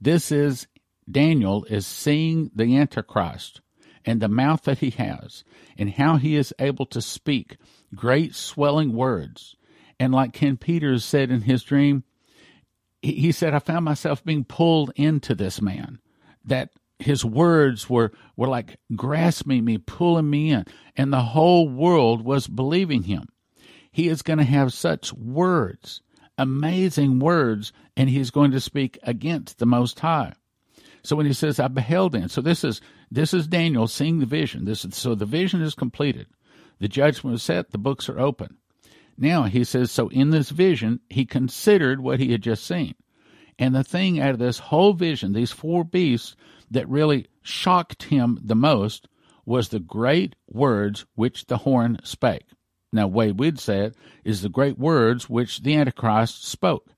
This 0.00 0.30
is 0.30 0.66
Daniel 1.10 1.64
is 1.64 1.86
seeing 1.86 2.50
the 2.54 2.76
Antichrist 2.76 3.60
and 4.04 4.20
the 4.20 4.28
mouth 4.28 4.62
that 4.64 4.78
he 4.78 4.90
has 4.90 5.44
and 5.78 5.90
how 5.90 6.16
he 6.16 6.36
is 6.36 6.54
able 6.58 6.86
to 6.86 7.00
speak 7.00 7.56
great 7.94 8.34
swelling 8.34 8.92
words. 8.92 9.56
And 9.98 10.12
like 10.12 10.32
Ken 10.32 10.56
Peters 10.56 11.04
said 11.04 11.30
in 11.30 11.42
his 11.42 11.62
dream, 11.62 12.04
he 13.02 13.32
said, 13.32 13.54
I 13.54 13.58
found 13.58 13.84
myself 13.84 14.24
being 14.24 14.44
pulled 14.44 14.90
into 14.96 15.34
this 15.34 15.60
man, 15.60 15.98
that 16.44 16.70
his 16.98 17.24
words 17.24 17.90
were, 17.90 18.12
were 18.36 18.48
like 18.48 18.78
grasping 18.96 19.64
me, 19.64 19.78
pulling 19.78 20.30
me 20.30 20.50
in, 20.50 20.64
and 20.96 21.12
the 21.12 21.20
whole 21.20 21.68
world 21.68 22.24
was 22.24 22.46
believing 22.46 23.02
him. 23.02 23.28
He 23.92 24.08
is 24.08 24.22
going 24.22 24.38
to 24.38 24.44
have 24.44 24.72
such 24.72 25.12
words, 25.12 26.00
amazing 26.38 27.18
words, 27.18 27.72
and 27.96 28.08
he's 28.08 28.30
going 28.30 28.52
to 28.52 28.60
speak 28.60 28.98
against 29.02 29.58
the 29.58 29.66
Most 29.66 30.00
High. 30.00 30.32
So 31.04 31.16
when 31.16 31.26
he 31.26 31.32
says, 31.32 31.60
"I 31.60 31.68
beheld 31.68 32.14
him," 32.14 32.28
so 32.28 32.40
this 32.40 32.64
is 32.64 32.80
this 33.10 33.32
is 33.32 33.46
Daniel 33.46 33.86
seeing 33.86 34.18
the 34.18 34.26
vision. 34.26 34.64
This 34.64 34.84
is, 34.84 34.96
so 34.96 35.14
the 35.14 35.26
vision 35.26 35.60
is 35.60 35.74
completed. 35.74 36.26
The 36.80 36.88
judgment 36.88 37.36
is 37.36 37.42
set, 37.42 37.70
the 37.70 37.78
books 37.78 38.08
are 38.08 38.18
open. 38.18 38.56
Now 39.16 39.44
he 39.44 39.62
says, 39.62 39.90
so 39.90 40.08
in 40.08 40.30
this 40.30 40.50
vision, 40.50 41.00
he 41.08 41.24
considered 41.24 42.00
what 42.00 42.18
he 42.18 42.32
had 42.32 42.42
just 42.42 42.66
seen. 42.66 42.94
And 43.58 43.74
the 43.74 43.84
thing 43.84 44.18
out 44.18 44.30
of 44.30 44.38
this 44.38 44.58
whole 44.58 44.92
vision, 44.92 45.32
these 45.32 45.52
four 45.52 45.84
beasts, 45.84 46.34
that 46.70 46.88
really 46.88 47.26
shocked 47.42 48.04
him 48.04 48.40
the 48.42 48.56
most 48.56 49.06
was 49.46 49.68
the 49.68 49.78
great 49.78 50.34
words 50.48 51.06
which 51.14 51.46
the 51.46 51.58
horn 51.58 51.98
spake. 52.02 52.46
Now, 52.92 53.06
way 53.06 53.30
we'd 53.30 53.60
say 53.60 53.86
it 53.86 53.96
is 54.24 54.42
the 54.42 54.48
great 54.48 54.78
words 54.78 55.28
which 55.28 55.62
the 55.62 55.76
Antichrist 55.76 56.44
spoke. 56.44 56.93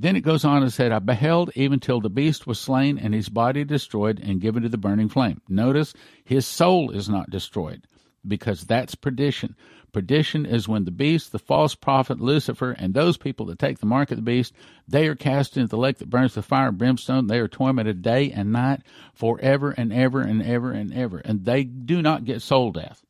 Then 0.00 0.16
it 0.16 0.22
goes 0.22 0.46
on 0.46 0.62
and 0.62 0.72
said, 0.72 0.92
I 0.92 0.98
beheld 0.98 1.50
even 1.54 1.78
till 1.78 2.00
the 2.00 2.08
beast 2.08 2.46
was 2.46 2.58
slain 2.58 2.96
and 2.96 3.12
his 3.12 3.28
body 3.28 3.64
destroyed 3.64 4.18
and 4.18 4.40
given 4.40 4.62
to 4.62 4.70
the 4.70 4.78
burning 4.78 5.10
flame. 5.10 5.42
Notice 5.46 5.92
his 6.24 6.46
soul 6.46 6.90
is 6.90 7.10
not 7.10 7.28
destroyed 7.28 7.86
because 8.26 8.62
that's 8.64 8.94
perdition. 8.94 9.54
Perdition 9.92 10.46
is 10.46 10.66
when 10.66 10.86
the 10.86 10.90
beast, 10.90 11.32
the 11.32 11.38
false 11.38 11.74
prophet 11.74 12.18
Lucifer, 12.18 12.70
and 12.70 12.94
those 12.94 13.18
people 13.18 13.44
that 13.46 13.58
take 13.58 13.80
the 13.80 13.84
mark 13.84 14.10
of 14.10 14.16
the 14.16 14.22
beast, 14.22 14.54
they 14.88 15.06
are 15.06 15.14
cast 15.14 15.58
into 15.58 15.68
the 15.68 15.76
lake 15.76 15.98
that 15.98 16.08
burns 16.08 16.34
with 16.34 16.46
fire 16.46 16.68
and 16.68 16.78
brimstone. 16.78 17.26
They 17.26 17.38
are 17.38 17.48
tormented 17.48 18.00
day 18.00 18.32
and 18.32 18.52
night 18.52 18.80
forever 19.12 19.72
and 19.72 19.92
ever 19.92 20.22
and 20.22 20.42
ever 20.42 20.72
and 20.72 20.94
ever. 20.94 21.18
And 21.18 21.44
they 21.44 21.64
do 21.64 22.00
not 22.00 22.24
get 22.24 22.40
soul 22.40 22.72
death. 22.72 23.04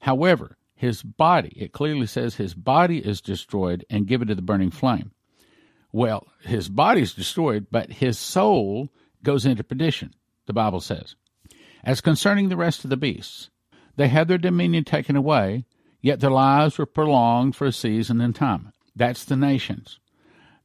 However, 0.00 0.58
his 0.74 1.02
body, 1.02 1.54
it 1.56 1.72
clearly 1.72 2.06
says 2.06 2.34
his 2.34 2.52
body 2.52 2.98
is 2.98 3.22
destroyed 3.22 3.86
and 3.88 4.06
given 4.06 4.28
to 4.28 4.34
the 4.34 4.42
burning 4.42 4.70
flame. 4.70 5.12
Well, 5.92 6.26
his 6.42 6.68
body 6.68 7.02
is 7.02 7.14
destroyed, 7.14 7.66
but 7.70 7.90
his 7.92 8.18
soul 8.18 8.90
goes 9.22 9.44
into 9.44 9.64
perdition, 9.64 10.14
the 10.46 10.52
Bible 10.52 10.80
says. 10.80 11.16
As 11.82 12.00
concerning 12.00 12.48
the 12.48 12.56
rest 12.56 12.84
of 12.84 12.90
the 12.90 12.96
beasts, 12.96 13.50
they 13.96 14.08
had 14.08 14.28
their 14.28 14.38
dominion 14.38 14.84
taken 14.84 15.16
away, 15.16 15.64
yet 16.00 16.20
their 16.20 16.30
lives 16.30 16.78
were 16.78 16.86
prolonged 16.86 17.56
for 17.56 17.66
a 17.66 17.72
season 17.72 18.20
and 18.20 18.34
time. 18.34 18.72
That's 18.94 19.24
the 19.24 19.36
nations. 19.36 19.98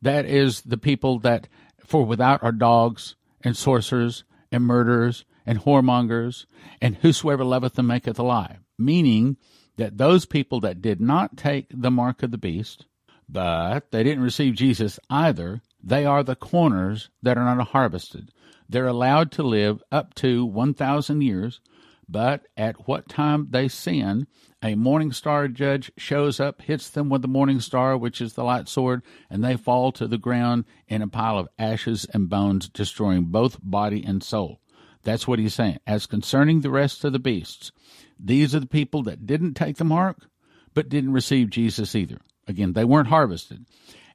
That 0.01 0.25
is 0.25 0.61
the 0.61 0.77
people 0.77 1.19
that, 1.19 1.47
for 1.85 2.05
without 2.05 2.43
are 2.43 2.51
dogs 2.51 3.15
and 3.41 3.57
sorcerers 3.57 4.23
and 4.51 4.63
murderers 4.63 5.25
and 5.45 5.59
whoremongers 5.59 6.45
and 6.81 6.95
whosoever 6.97 7.43
loveth 7.43 7.73
them 7.73 7.87
maketh 7.87 8.19
a 8.19 8.23
lie. 8.23 8.57
Meaning 8.77 9.37
that 9.77 9.97
those 9.97 10.25
people 10.25 10.59
that 10.61 10.81
did 10.81 10.99
not 11.01 11.37
take 11.37 11.67
the 11.69 11.91
mark 11.91 12.23
of 12.23 12.31
the 12.31 12.37
beast, 12.37 12.85
but 13.27 13.91
they 13.91 14.03
didn't 14.03 14.23
receive 14.23 14.55
Jesus 14.55 14.99
either, 15.09 15.61
they 15.83 16.05
are 16.05 16.23
the 16.23 16.35
corners 16.35 17.09
that 17.21 17.37
are 17.37 17.55
not 17.55 17.69
harvested. 17.69 18.29
They're 18.67 18.87
allowed 18.87 19.31
to 19.33 19.43
live 19.43 19.83
up 19.91 20.13
to 20.15 20.45
1,000 20.45 21.21
years 21.21 21.61
but 22.07 22.45
at 22.55 22.87
what 22.87 23.09
time 23.09 23.47
they 23.49 23.67
sin, 23.67 24.27
a 24.61 24.75
morning 24.75 25.11
star 25.11 25.47
judge 25.47 25.91
shows 25.97 26.39
up, 26.39 26.61
hits 26.61 26.89
them 26.89 27.09
with 27.09 27.21
the 27.21 27.27
morning 27.27 27.59
star, 27.59 27.97
which 27.97 28.21
is 28.21 28.33
the 28.33 28.43
light 28.43 28.69
sword, 28.69 29.01
and 29.29 29.43
they 29.43 29.57
fall 29.57 29.91
to 29.93 30.07
the 30.07 30.17
ground 30.17 30.65
in 30.87 31.01
a 31.01 31.07
pile 31.07 31.37
of 31.37 31.49
ashes 31.57 32.05
and 32.13 32.29
bones, 32.29 32.69
destroying 32.69 33.25
both 33.25 33.59
body 33.61 34.03
and 34.05 34.23
soul. 34.23 34.61
That's 35.03 35.27
what 35.27 35.39
he's 35.39 35.53
saying. 35.53 35.79
As 35.85 36.05
concerning 36.05 36.61
the 36.61 36.71
rest 36.71 37.03
of 37.03 37.13
the 37.13 37.19
beasts, 37.19 37.71
these 38.19 38.55
are 38.55 38.59
the 38.59 38.67
people 38.67 39.03
that 39.03 39.25
didn't 39.25 39.53
take 39.53 39.77
the 39.77 39.83
mark, 39.83 40.27
but 40.73 40.89
didn't 40.89 41.13
receive 41.13 41.49
Jesus 41.49 41.95
either. 41.95 42.19
Again, 42.47 42.73
they 42.73 42.85
weren't 42.85 43.07
harvested. 43.07 43.65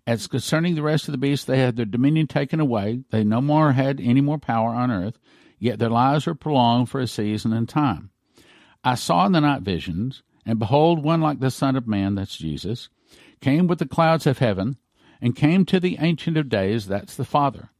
As 0.06 0.26
concerning 0.26 0.74
the 0.74 0.82
rest 0.82 1.08
of 1.08 1.12
the 1.12 1.18
beasts, 1.18 1.44
they 1.44 1.58
had 1.58 1.76
their 1.76 1.84
dominion 1.84 2.26
taken 2.26 2.60
away. 2.60 3.02
They 3.10 3.24
no 3.24 3.40
more 3.40 3.72
had 3.72 4.00
any 4.00 4.20
more 4.20 4.38
power 4.38 4.70
on 4.70 4.90
earth 4.90 5.18
yet 5.60 5.78
their 5.78 5.90
lives 5.90 6.26
were 6.26 6.34
prolonged 6.34 6.88
for 6.88 7.00
a 7.00 7.06
season 7.06 7.52
and 7.52 7.68
time. 7.68 8.10
I 8.82 8.96
saw 8.96 9.26
in 9.26 9.32
the 9.32 9.42
night 9.42 9.62
visions, 9.62 10.22
and 10.44 10.58
behold, 10.58 11.04
one 11.04 11.20
like 11.20 11.38
the 11.38 11.50
Son 11.50 11.76
of 11.76 11.86
Man, 11.86 12.16
that's 12.16 12.36
Jesus, 12.36 12.88
came 13.40 13.68
with 13.68 13.78
the 13.78 13.86
clouds 13.86 14.26
of 14.26 14.38
heaven, 14.38 14.78
and 15.20 15.36
came 15.36 15.66
to 15.66 15.78
the 15.78 15.98
Ancient 16.00 16.38
of 16.38 16.48
Days, 16.48 16.86
that's 16.86 17.14
the 17.14 17.26
Father. 17.26 17.70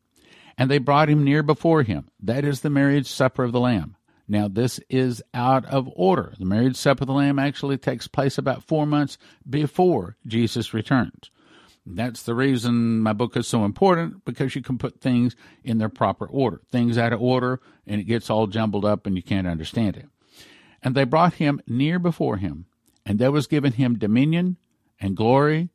And 0.58 0.70
they 0.70 0.78
brought 0.78 1.08
him 1.08 1.24
near 1.24 1.42
before 1.42 1.82
him, 1.82 2.10
that 2.22 2.44
is 2.44 2.60
the 2.60 2.70
marriage 2.70 3.06
supper 3.06 3.42
of 3.42 3.52
the 3.52 3.60
Lamb. 3.60 3.96
Now, 4.30 4.46
this 4.46 4.78
is 4.88 5.20
out 5.34 5.64
of 5.64 5.90
order. 5.96 6.34
The 6.38 6.44
marriage 6.44 6.76
supper 6.76 7.02
of 7.02 7.08
the 7.08 7.12
Lamb 7.12 7.40
actually 7.40 7.78
takes 7.78 8.06
place 8.06 8.38
about 8.38 8.62
four 8.62 8.86
months 8.86 9.18
before 9.48 10.16
Jesus 10.24 10.72
returns. 10.72 11.32
That's 11.84 12.22
the 12.22 12.36
reason 12.36 13.00
my 13.00 13.12
book 13.12 13.36
is 13.36 13.48
so 13.48 13.64
important 13.64 14.24
because 14.24 14.54
you 14.54 14.62
can 14.62 14.78
put 14.78 15.00
things 15.00 15.34
in 15.64 15.78
their 15.78 15.88
proper 15.88 16.26
order. 16.26 16.60
Things 16.70 16.96
out 16.96 17.12
of 17.12 17.20
order 17.20 17.60
and 17.88 18.00
it 18.00 18.04
gets 18.04 18.30
all 18.30 18.46
jumbled 18.46 18.84
up 18.84 19.04
and 19.04 19.16
you 19.16 19.22
can't 19.24 19.48
understand 19.48 19.96
it. 19.96 20.06
And 20.80 20.94
they 20.94 21.02
brought 21.02 21.34
him 21.34 21.60
near 21.66 21.98
before 21.98 22.36
him, 22.36 22.66
and 23.04 23.18
there 23.18 23.32
was 23.32 23.48
given 23.48 23.72
him 23.72 23.98
dominion 23.98 24.58
and 25.00 25.16
glory 25.16 25.70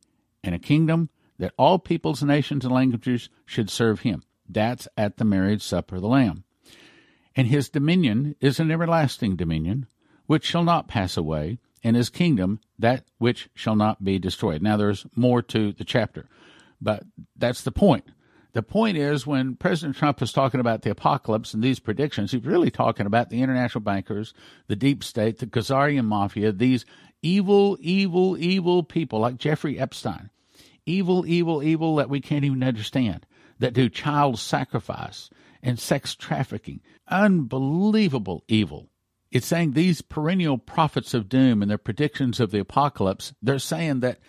and 0.45 0.55
a 0.55 0.59
kingdom 0.59 1.09
that 1.39 1.53
all 1.57 1.77
peoples, 1.77 2.23
nations, 2.23 2.63
and 2.63 2.73
languages 2.73 3.27
should 3.45 3.69
serve 3.69 3.99
him. 3.99 4.23
That's 4.47 4.87
at 4.95 5.17
the 5.17 5.25
marriage 5.25 5.61
supper 5.61 5.97
of 5.97 6.01
the 6.03 6.07
Lamb. 6.07 6.45
And 7.35 7.47
his 7.47 7.69
dominion 7.69 8.35
is 8.39 8.59
an 8.59 8.71
everlasting 8.71 9.35
dominion, 9.35 9.87
which 10.25 10.45
shall 10.45 10.63
not 10.63 10.87
pass 10.87 11.17
away, 11.17 11.59
and 11.83 11.95
his 11.95 12.09
kingdom 12.09 12.59
that 12.79 13.05
which 13.17 13.49
shall 13.53 13.75
not 13.75 14.03
be 14.03 14.17
destroyed. 14.17 14.61
Now, 14.61 14.77
there's 14.77 15.05
more 15.15 15.41
to 15.43 15.73
the 15.73 15.83
chapter, 15.83 16.27
but 16.81 17.03
that's 17.35 17.61
the 17.61 17.71
point. 17.71 18.05
The 18.53 18.63
point 18.63 18.95
is 18.95 19.27
when 19.27 19.57
President 19.57 19.97
Trump 19.97 20.21
is 20.21 20.31
talking 20.31 20.61
about 20.61 20.81
the 20.81 20.89
apocalypse 20.89 21.53
and 21.53 21.61
these 21.61 21.79
predictions, 21.79 22.31
he's 22.31 22.45
really 22.45 22.71
talking 22.71 23.05
about 23.05 23.29
the 23.29 23.41
international 23.41 23.81
bankers, 23.81 24.33
the 24.67 24.77
deep 24.77 25.03
state, 25.03 25.39
the 25.39 25.45
Khazarian 25.45 26.05
mafia, 26.05 26.53
these 26.53 26.85
evil, 27.21 27.77
evil, 27.81 28.37
evil 28.37 28.81
people 28.81 29.19
like 29.19 29.37
Jeffrey 29.37 29.77
Epstein. 29.77 30.29
Evil, 30.85 31.25
evil, 31.25 31.61
evil 31.61 31.97
that 31.97 32.09
we 32.09 32.21
can't 32.21 32.45
even 32.45 32.63
understand, 32.63 33.25
that 33.59 33.73
do 33.73 33.89
child 33.89 34.39
sacrifice 34.39 35.29
and 35.61 35.77
sex 35.77 36.15
trafficking. 36.15 36.79
Unbelievable 37.07 38.43
evil. 38.47 38.89
It's 39.31 39.47
saying 39.47 39.71
these 39.71 40.01
perennial 40.01 40.57
prophets 40.57 41.13
of 41.13 41.29
doom 41.29 41.61
and 41.61 41.69
their 41.69 41.77
predictions 41.77 42.39
of 42.39 42.51
the 42.51 42.59
apocalypse, 42.59 43.33
they're 43.41 43.59
saying 43.59 43.99
that 43.99 44.19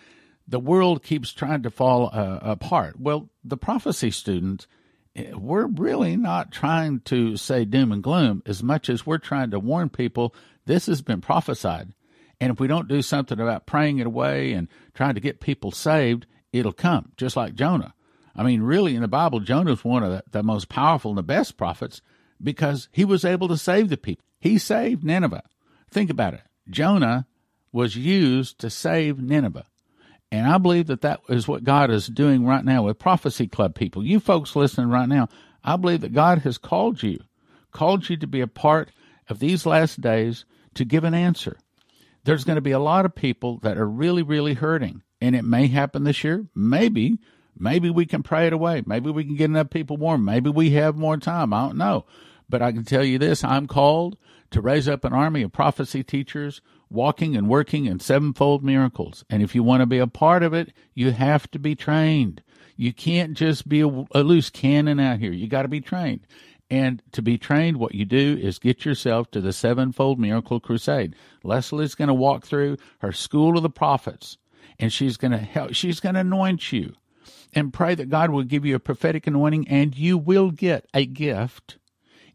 the 0.47 0.59
world 0.59 1.03
keeps 1.03 1.33
trying 1.33 1.63
to 1.63 1.69
fall 1.69 2.09
uh, 2.11 2.39
apart. 2.41 2.99
Well, 2.99 3.29
the 3.43 3.57
prophecy 3.57 4.11
students, 4.11 4.67
eh, 5.15 5.33
we're 5.33 5.67
really 5.67 6.15
not 6.15 6.51
trying 6.51 7.01
to 7.01 7.37
say 7.37 7.65
doom 7.65 7.91
and 7.91 8.03
gloom 8.03 8.43
as 8.45 8.63
much 8.63 8.89
as 8.89 9.05
we're 9.05 9.17
trying 9.17 9.51
to 9.51 9.59
warn 9.59 9.89
people 9.89 10.33
this 10.65 10.85
has 10.85 11.01
been 11.01 11.21
prophesied. 11.21 11.93
And 12.39 12.51
if 12.51 12.59
we 12.59 12.67
don't 12.67 12.87
do 12.87 13.01
something 13.01 13.39
about 13.39 13.65
praying 13.65 13.99
it 13.99 14.07
away 14.07 14.53
and 14.53 14.67
trying 14.93 15.15
to 15.15 15.21
get 15.21 15.39
people 15.39 15.71
saved, 15.71 16.27
it'll 16.53 16.73
come, 16.73 17.11
just 17.17 17.35
like 17.35 17.55
Jonah. 17.55 17.93
I 18.35 18.43
mean, 18.43 18.61
really, 18.61 18.95
in 18.95 19.01
the 19.01 19.07
Bible, 19.07 19.39
Jonah's 19.39 19.83
one 19.83 20.03
of 20.03 20.11
the, 20.11 20.23
the 20.31 20.43
most 20.43 20.69
powerful 20.69 21.11
and 21.11 21.17
the 21.17 21.23
best 21.23 21.57
prophets 21.57 22.01
because 22.41 22.89
he 22.91 23.05
was 23.05 23.25
able 23.25 23.47
to 23.47 23.57
save 23.57 23.89
the 23.89 23.97
people. 23.97 24.25
He 24.39 24.57
saved 24.57 25.03
Nineveh. 25.03 25.43
Think 25.89 26.09
about 26.09 26.33
it. 26.33 26.41
Jonah 26.69 27.27
was 27.71 27.95
used 27.95 28.59
to 28.59 28.69
save 28.69 29.19
Nineveh. 29.19 29.65
And 30.31 30.45
I 30.45 30.57
believe 30.57 30.87
that 30.87 31.01
that 31.01 31.21
is 31.29 31.47
what 31.47 31.63
God 31.63 31.89
is 31.89 32.07
doing 32.07 32.45
right 32.45 32.65
now 32.65 32.83
with 32.83 32.99
Prophecy 32.99 33.47
Club 33.47 33.75
people. 33.75 34.05
You 34.05 34.19
folks 34.19 34.55
listening 34.55 34.89
right 34.89 35.07
now, 35.07 35.29
I 35.63 35.77
believe 35.77 36.01
that 36.01 36.13
God 36.13 36.39
has 36.39 36.57
called 36.57 37.01
you, 37.01 37.19
called 37.71 38.09
you 38.09 38.17
to 38.17 38.27
be 38.27 38.41
a 38.41 38.47
part 38.47 38.91
of 39.29 39.39
these 39.39 39.65
last 39.65 40.01
days 40.01 40.45
to 40.75 40.85
give 40.85 41.03
an 41.03 41.13
answer. 41.13 41.57
There's 42.23 42.43
going 42.43 42.55
to 42.55 42.61
be 42.61 42.71
a 42.71 42.79
lot 42.79 43.05
of 43.05 43.15
people 43.15 43.59
that 43.59 43.77
are 43.77 43.87
really, 43.87 44.21
really 44.21 44.53
hurting. 44.53 45.01
And 45.21 45.35
it 45.35 45.45
may 45.45 45.67
happen 45.67 46.03
this 46.03 46.23
year. 46.23 46.45
Maybe. 46.53 47.19
Maybe 47.57 47.89
we 47.89 48.05
can 48.05 48.21
pray 48.21 48.47
it 48.47 48.53
away. 48.53 48.83
Maybe 48.85 49.09
we 49.09 49.23
can 49.23 49.35
get 49.35 49.45
enough 49.45 49.69
people 49.69 49.97
warm. 49.97 50.25
Maybe 50.25 50.49
we 50.49 50.71
have 50.71 50.95
more 50.95 51.17
time. 51.17 51.53
I 51.53 51.65
don't 51.65 51.77
know. 51.77 52.05
But 52.49 52.61
I 52.61 52.71
can 52.71 52.83
tell 52.83 53.03
you 53.03 53.17
this 53.17 53.43
I'm 53.43 53.67
called 53.67 54.17
to 54.51 54.61
raise 54.61 54.87
up 54.87 55.03
an 55.03 55.13
army 55.13 55.41
of 55.41 55.51
prophecy 55.51 56.03
teachers 56.03 56.61
walking 56.89 57.35
and 57.35 57.49
working 57.49 57.85
in 57.85 57.99
sevenfold 57.99 58.63
miracles. 58.63 59.25
And 59.29 59.43
if 59.43 59.53
you 59.53 59.63
want 59.63 59.81
to 59.81 59.85
be 59.85 59.99
a 59.99 60.07
part 60.07 60.43
of 60.43 60.53
it, 60.53 60.71
you 60.93 61.11
have 61.11 61.51
to 61.51 61.59
be 61.59 61.75
trained. 61.75 62.41
You 62.77 62.93
can't 62.93 63.33
just 63.33 63.67
be 63.67 63.81
a, 63.81 63.87
a 63.87 64.23
loose 64.23 64.49
cannon 64.49 64.99
out 64.99 65.19
here. 65.19 65.31
You 65.31 65.47
got 65.47 65.63
to 65.63 65.67
be 65.67 65.81
trained. 65.81 66.21
And 66.69 67.01
to 67.13 67.21
be 67.21 67.37
trained, 67.37 67.77
what 67.77 67.95
you 67.95 68.05
do 68.05 68.37
is 68.41 68.59
get 68.59 68.85
yourself 68.85 69.31
to 69.31 69.41
the 69.41 69.53
Sevenfold 69.53 70.19
Miracle 70.19 70.59
Crusade. 70.59 71.15
Leslie's 71.43 71.95
going 71.95 72.09
to 72.09 72.13
walk 72.13 72.45
through 72.45 72.77
her 72.99 73.13
School 73.13 73.55
of 73.55 73.63
the 73.63 73.69
Prophets, 73.69 74.37
and 74.77 74.91
she's 74.91 75.15
going 75.15 75.31
to 75.31 75.37
help. 75.37 75.73
She's 75.73 76.01
going 76.01 76.15
to 76.15 76.21
anoint 76.21 76.73
you, 76.73 76.93
and 77.53 77.73
pray 77.73 77.95
that 77.95 78.09
God 78.09 78.31
will 78.31 78.43
give 78.43 78.65
you 78.65 78.75
a 78.75 78.79
prophetic 78.79 79.27
anointing, 79.27 79.67
and 79.69 79.97
you 79.97 80.17
will 80.17 80.51
get 80.51 80.87
a 80.93 81.05
gift 81.05 81.77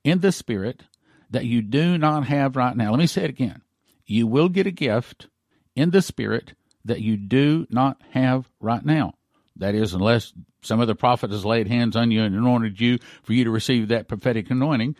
in 0.04 0.20
the 0.20 0.32
Spirit 0.32 0.84
that 1.30 1.46
you 1.46 1.62
do 1.62 1.96
not 1.98 2.26
have 2.26 2.56
right 2.56 2.76
now. 2.76 2.90
Let 2.90 2.98
me 2.98 3.06
say 3.06 3.24
it 3.24 3.30
again 3.30 3.62
you 4.04 4.26
will 4.26 4.48
get 4.48 4.66
a 4.66 4.72
gift 4.72 5.28
in 5.74 5.90
the 5.90 6.02
Spirit 6.02 6.54
that 6.84 7.00
you 7.00 7.16
do 7.16 7.66
not 7.70 8.00
have 8.10 8.48
right 8.60 8.84
now. 8.84 9.14
That 9.56 9.74
is, 9.74 9.94
unless 9.94 10.32
some 10.62 10.80
other 10.80 10.94
prophet 10.94 11.30
has 11.30 11.44
laid 11.44 11.68
hands 11.68 11.96
on 11.96 12.10
you 12.10 12.22
and 12.22 12.34
anointed 12.34 12.80
you 12.80 12.98
for 13.22 13.32
you 13.32 13.44
to 13.44 13.50
receive 13.50 13.88
that 13.88 14.08
prophetic 14.08 14.50
anointing. 14.50 14.96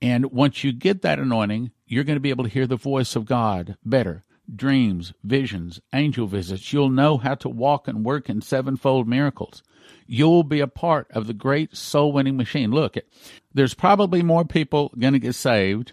And 0.00 0.30
once 0.30 0.62
you 0.62 0.72
get 0.72 1.02
that 1.02 1.18
anointing, 1.18 1.72
you're 1.86 2.04
going 2.04 2.16
to 2.16 2.20
be 2.20 2.30
able 2.30 2.44
to 2.44 2.50
hear 2.50 2.66
the 2.66 2.76
voice 2.76 3.16
of 3.16 3.24
God 3.24 3.76
better. 3.84 4.24
Dreams, 4.54 5.12
visions, 5.22 5.80
angel 5.92 6.26
visits. 6.26 6.72
You'll 6.72 6.90
know 6.90 7.18
how 7.18 7.34
to 7.36 7.48
walk 7.48 7.86
and 7.86 8.04
work 8.04 8.28
in 8.28 8.40
sevenfold 8.40 9.06
miracles. 9.06 9.62
You'll 10.06 10.42
be 10.42 10.60
a 10.60 10.66
part 10.66 11.06
of 11.10 11.26
the 11.26 11.34
great 11.34 11.76
soul 11.76 12.12
winning 12.12 12.36
machine. 12.36 12.70
Look, 12.70 12.96
there's 13.52 13.74
probably 13.74 14.22
more 14.22 14.44
people 14.44 14.92
going 14.98 15.12
to 15.12 15.18
get 15.18 15.34
saved 15.34 15.92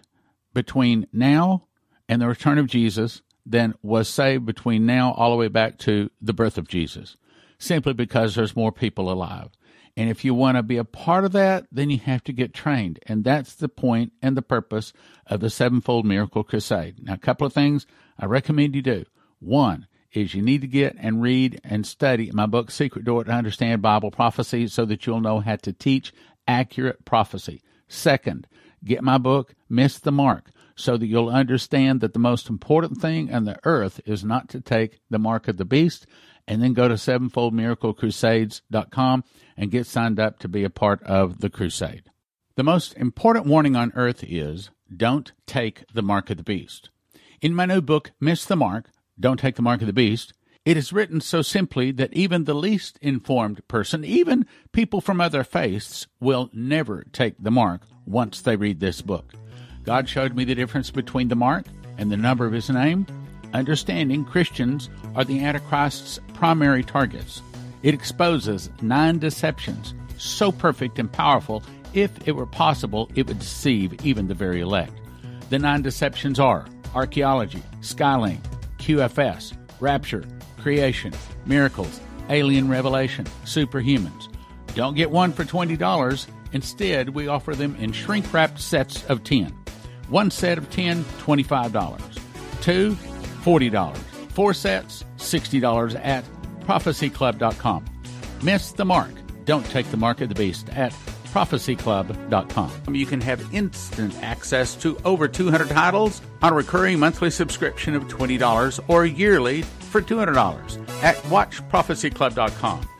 between 0.54 1.08
now 1.12 1.68
and 2.08 2.22
the 2.22 2.28
return 2.28 2.58
of 2.58 2.68
Jesus 2.68 3.22
than 3.46 3.76
was 3.82 4.08
saved 4.08 4.46
between 4.46 4.86
now 4.86 5.12
all 5.12 5.32
the 5.32 5.36
way 5.36 5.50
back 5.50 5.78
to 5.80 6.10
the 6.22 6.34
birth 6.34 6.58
of 6.58 6.68
Jesus, 6.68 7.18
simply 7.60 7.94
because 7.94 8.36
there's 8.36 8.56
more 8.56 8.72
people 8.72 9.12
alive. 9.12 9.50
And 9.98 10.10
if 10.10 10.26
you 10.26 10.34
want 10.34 10.58
to 10.58 10.64
be 10.64 10.78
a 10.78 10.84
part 10.84 11.24
of 11.24 11.32
that, 11.32 11.68
then 11.72 11.90
you 11.90 12.00
have 12.00 12.24
to 12.26 12.34
get 12.34 12.54
trained. 12.54 13.00
And 13.08 13.24
that's 13.24 13.56
the 13.56 13.70
point 13.70 14.12
and 14.22 14.36
the 14.36 14.42
purpose 14.42 14.92
of 15.26 15.40
the 15.40 15.50
Sevenfold 15.50 16.06
Miracle 16.06 16.44
Crusade. 16.44 16.98
Now, 17.02 17.14
a 17.14 17.18
couple 17.18 17.48
of 17.48 17.54
things 17.54 17.88
I 18.20 18.26
recommend 18.26 18.76
you 18.76 18.82
do. 18.82 19.06
One 19.40 19.88
is 20.12 20.34
you 20.34 20.42
need 20.42 20.62
to 20.62 20.68
get 20.68 20.96
and 21.00 21.22
read 21.22 21.62
and 21.64 21.86
study 21.86 22.32
my 22.32 22.46
book, 22.46 22.72
Secret 22.72 23.06
Door 23.06 23.26
to 23.26 23.32
Understand 23.32 23.82
Bible 23.82 24.12
Prophecy, 24.12 24.68
so 24.68 24.86
that 24.86 25.06
you'll 25.06 25.22
know 25.22 25.40
how 25.40 25.56
to 25.58 25.74
teach 25.74 26.14
accurate 26.48 27.06
prophecy. 27.06 27.62
Second, 27.88 28.48
get 28.84 29.04
my 29.04 29.18
book, 29.18 29.56
Miss 29.70 29.98
the 30.00 30.12
Mark 30.12 30.52
so 30.76 30.98
that 30.98 31.08
you'll 31.08 31.30
understand 31.30 32.02
that 32.02 32.14
the 32.14 32.20
most 32.20 32.50
important 32.50 33.00
thing 33.00 33.34
on 33.34 33.46
the 33.46 33.58
earth 33.64 34.02
is 34.06 34.24
not 34.24 34.50
to 34.50 34.60
take 34.60 35.00
the 35.10 35.20
mark 35.20 35.48
of 35.48 35.58
the 35.58 35.66
beast 35.66 36.06
and 36.48 36.62
then 36.62 36.74
go 36.74 36.88
to 36.88 36.94
sevenfoldmiraclecrusades.com 36.96 39.24
and 39.58 39.72
get 39.72 39.88
signed 39.88 40.20
up 40.20 40.40
to 40.40 40.48
be 40.48 40.64
a 40.64 40.70
part 40.70 41.02
of 41.04 41.42
the 41.42 41.50
crusade. 41.50 42.04
The 42.56 42.64
most 42.64 42.96
important 42.96 43.48
warning 43.48 43.76
on 43.76 43.92
earth 43.96 44.24
is 44.24 44.70
don't 44.96 45.34
take 45.46 45.84
the 45.94 46.02
mark 46.02 46.30
of 46.30 46.38
the 46.38 46.44
beast. 46.44 46.90
In 47.42 47.54
my 47.54 47.66
new 47.66 47.82
book, 47.82 48.12
Miss 48.20 48.46
the 48.46 48.56
Mark, 48.56 48.90
Don't 49.20 49.40
Take 49.40 49.56
the 49.56 49.62
Mark 49.62 49.82
of 49.82 49.88
the 49.88 49.94
Beast, 49.94 50.34
it 50.64 50.78
is 50.78 50.94
written 50.94 51.22
so 51.22 51.42
simply 51.42 51.92
that 51.92 52.14
even 52.14 52.46
the 52.46 52.56
least 52.56 52.98
informed 53.02 53.68
person, 53.68 54.04
even 54.04 54.48
people 54.72 55.00
from 55.00 55.22
other 55.22 55.44
faiths, 55.44 56.08
will 56.20 56.50
never 56.54 57.04
take 57.12 57.36
the 57.40 57.52
mark 57.52 57.82
once 58.06 58.42
they 58.42 58.56
read 58.56 58.80
this 58.80 59.02
book. 59.02 59.34
God 59.84 60.10
showed 60.10 60.36
me 60.36 60.44
the 60.44 60.56
difference 60.56 60.90
between 60.90 61.28
the 61.28 61.36
mark 61.36 61.66
and 61.98 62.12
the 62.12 62.18
number 62.18 62.48
of 62.48 62.54
his 62.54 62.70
name. 62.70 63.06
Understanding 63.56 64.26
Christians 64.26 64.90
are 65.16 65.24
the 65.24 65.40
Antichrist's 65.40 66.20
primary 66.34 66.84
targets. 66.84 67.42
It 67.84 67.94
exposes 67.94 68.70
nine 68.82 69.18
deceptions 69.18 69.94
so 70.18 70.52
perfect 70.52 71.00
and 71.00 71.10
powerful, 71.10 71.64
if 71.94 72.12
it 72.28 72.34
were 72.34 72.46
possible, 72.46 73.10
it 73.16 73.28
would 73.28 73.40
deceive 73.40 74.06
even 74.06 74.28
the 74.28 74.34
very 74.34 74.60
elect. 74.60 74.92
The 75.50 75.58
nine 75.58 75.82
deceptions 75.84 76.38
are 76.38 76.66
archaeology, 76.94 77.64
Skylink, 77.80 78.42
QFS, 78.80 79.54
rapture, 79.80 80.26
creation, 80.60 81.14
miracles, 81.46 82.02
alien 82.30 82.68
revelation, 82.68 83.24
superhumans. 83.46 84.28
Don't 84.74 84.96
get 84.96 85.12
one 85.12 85.32
for 85.32 85.46
$20. 85.46 86.28
Instead, 86.52 87.10
we 87.10 87.30
offer 87.30 87.56
them 87.56 87.78
in 87.78 87.94
shrink 87.94 88.34
wrapped 88.34 88.60
sets 88.60 89.06
of 89.06 89.24
10. 89.24 89.54
One 90.10 90.30
set 90.30 90.58
of 90.58 90.70
10, 90.70 91.06
$25. 91.06 92.22
Two, 92.62 92.98
$40. 93.46 93.98
Four 94.32 94.54
sets, 94.54 95.06
$60 95.18 96.04
at 96.04 96.26
prophecyclub.com. 96.62 97.86
Miss 98.44 98.72
the 98.72 98.86
mark. 98.86 99.12
Don't 99.46 99.66
take 99.68 99.90
the 99.92 99.98
mark 99.98 100.22
of 100.22 100.30
the 100.30 100.36
beast 100.36 100.70
at 100.70 100.92
prophecyclub.com. 101.26 102.96
You 102.96 103.06
can 103.06 103.22
have 103.22 103.54
instant 103.54 104.16
access 104.24 104.74
to 104.76 104.98
over 105.06 105.28
200 105.28 105.70
titles 105.70 106.22
on 106.42 106.54
a 106.54 106.56
recurring 106.56 107.00
monthly 107.00 107.30
subscription 107.30 107.94
of 107.96 108.08
$20 108.08 108.80
or 108.88 109.06
yearly 109.06 109.62
for 109.62 110.02
$200 110.02 111.04
at 111.04 111.16
watchprophecyclub.com. 111.26 112.95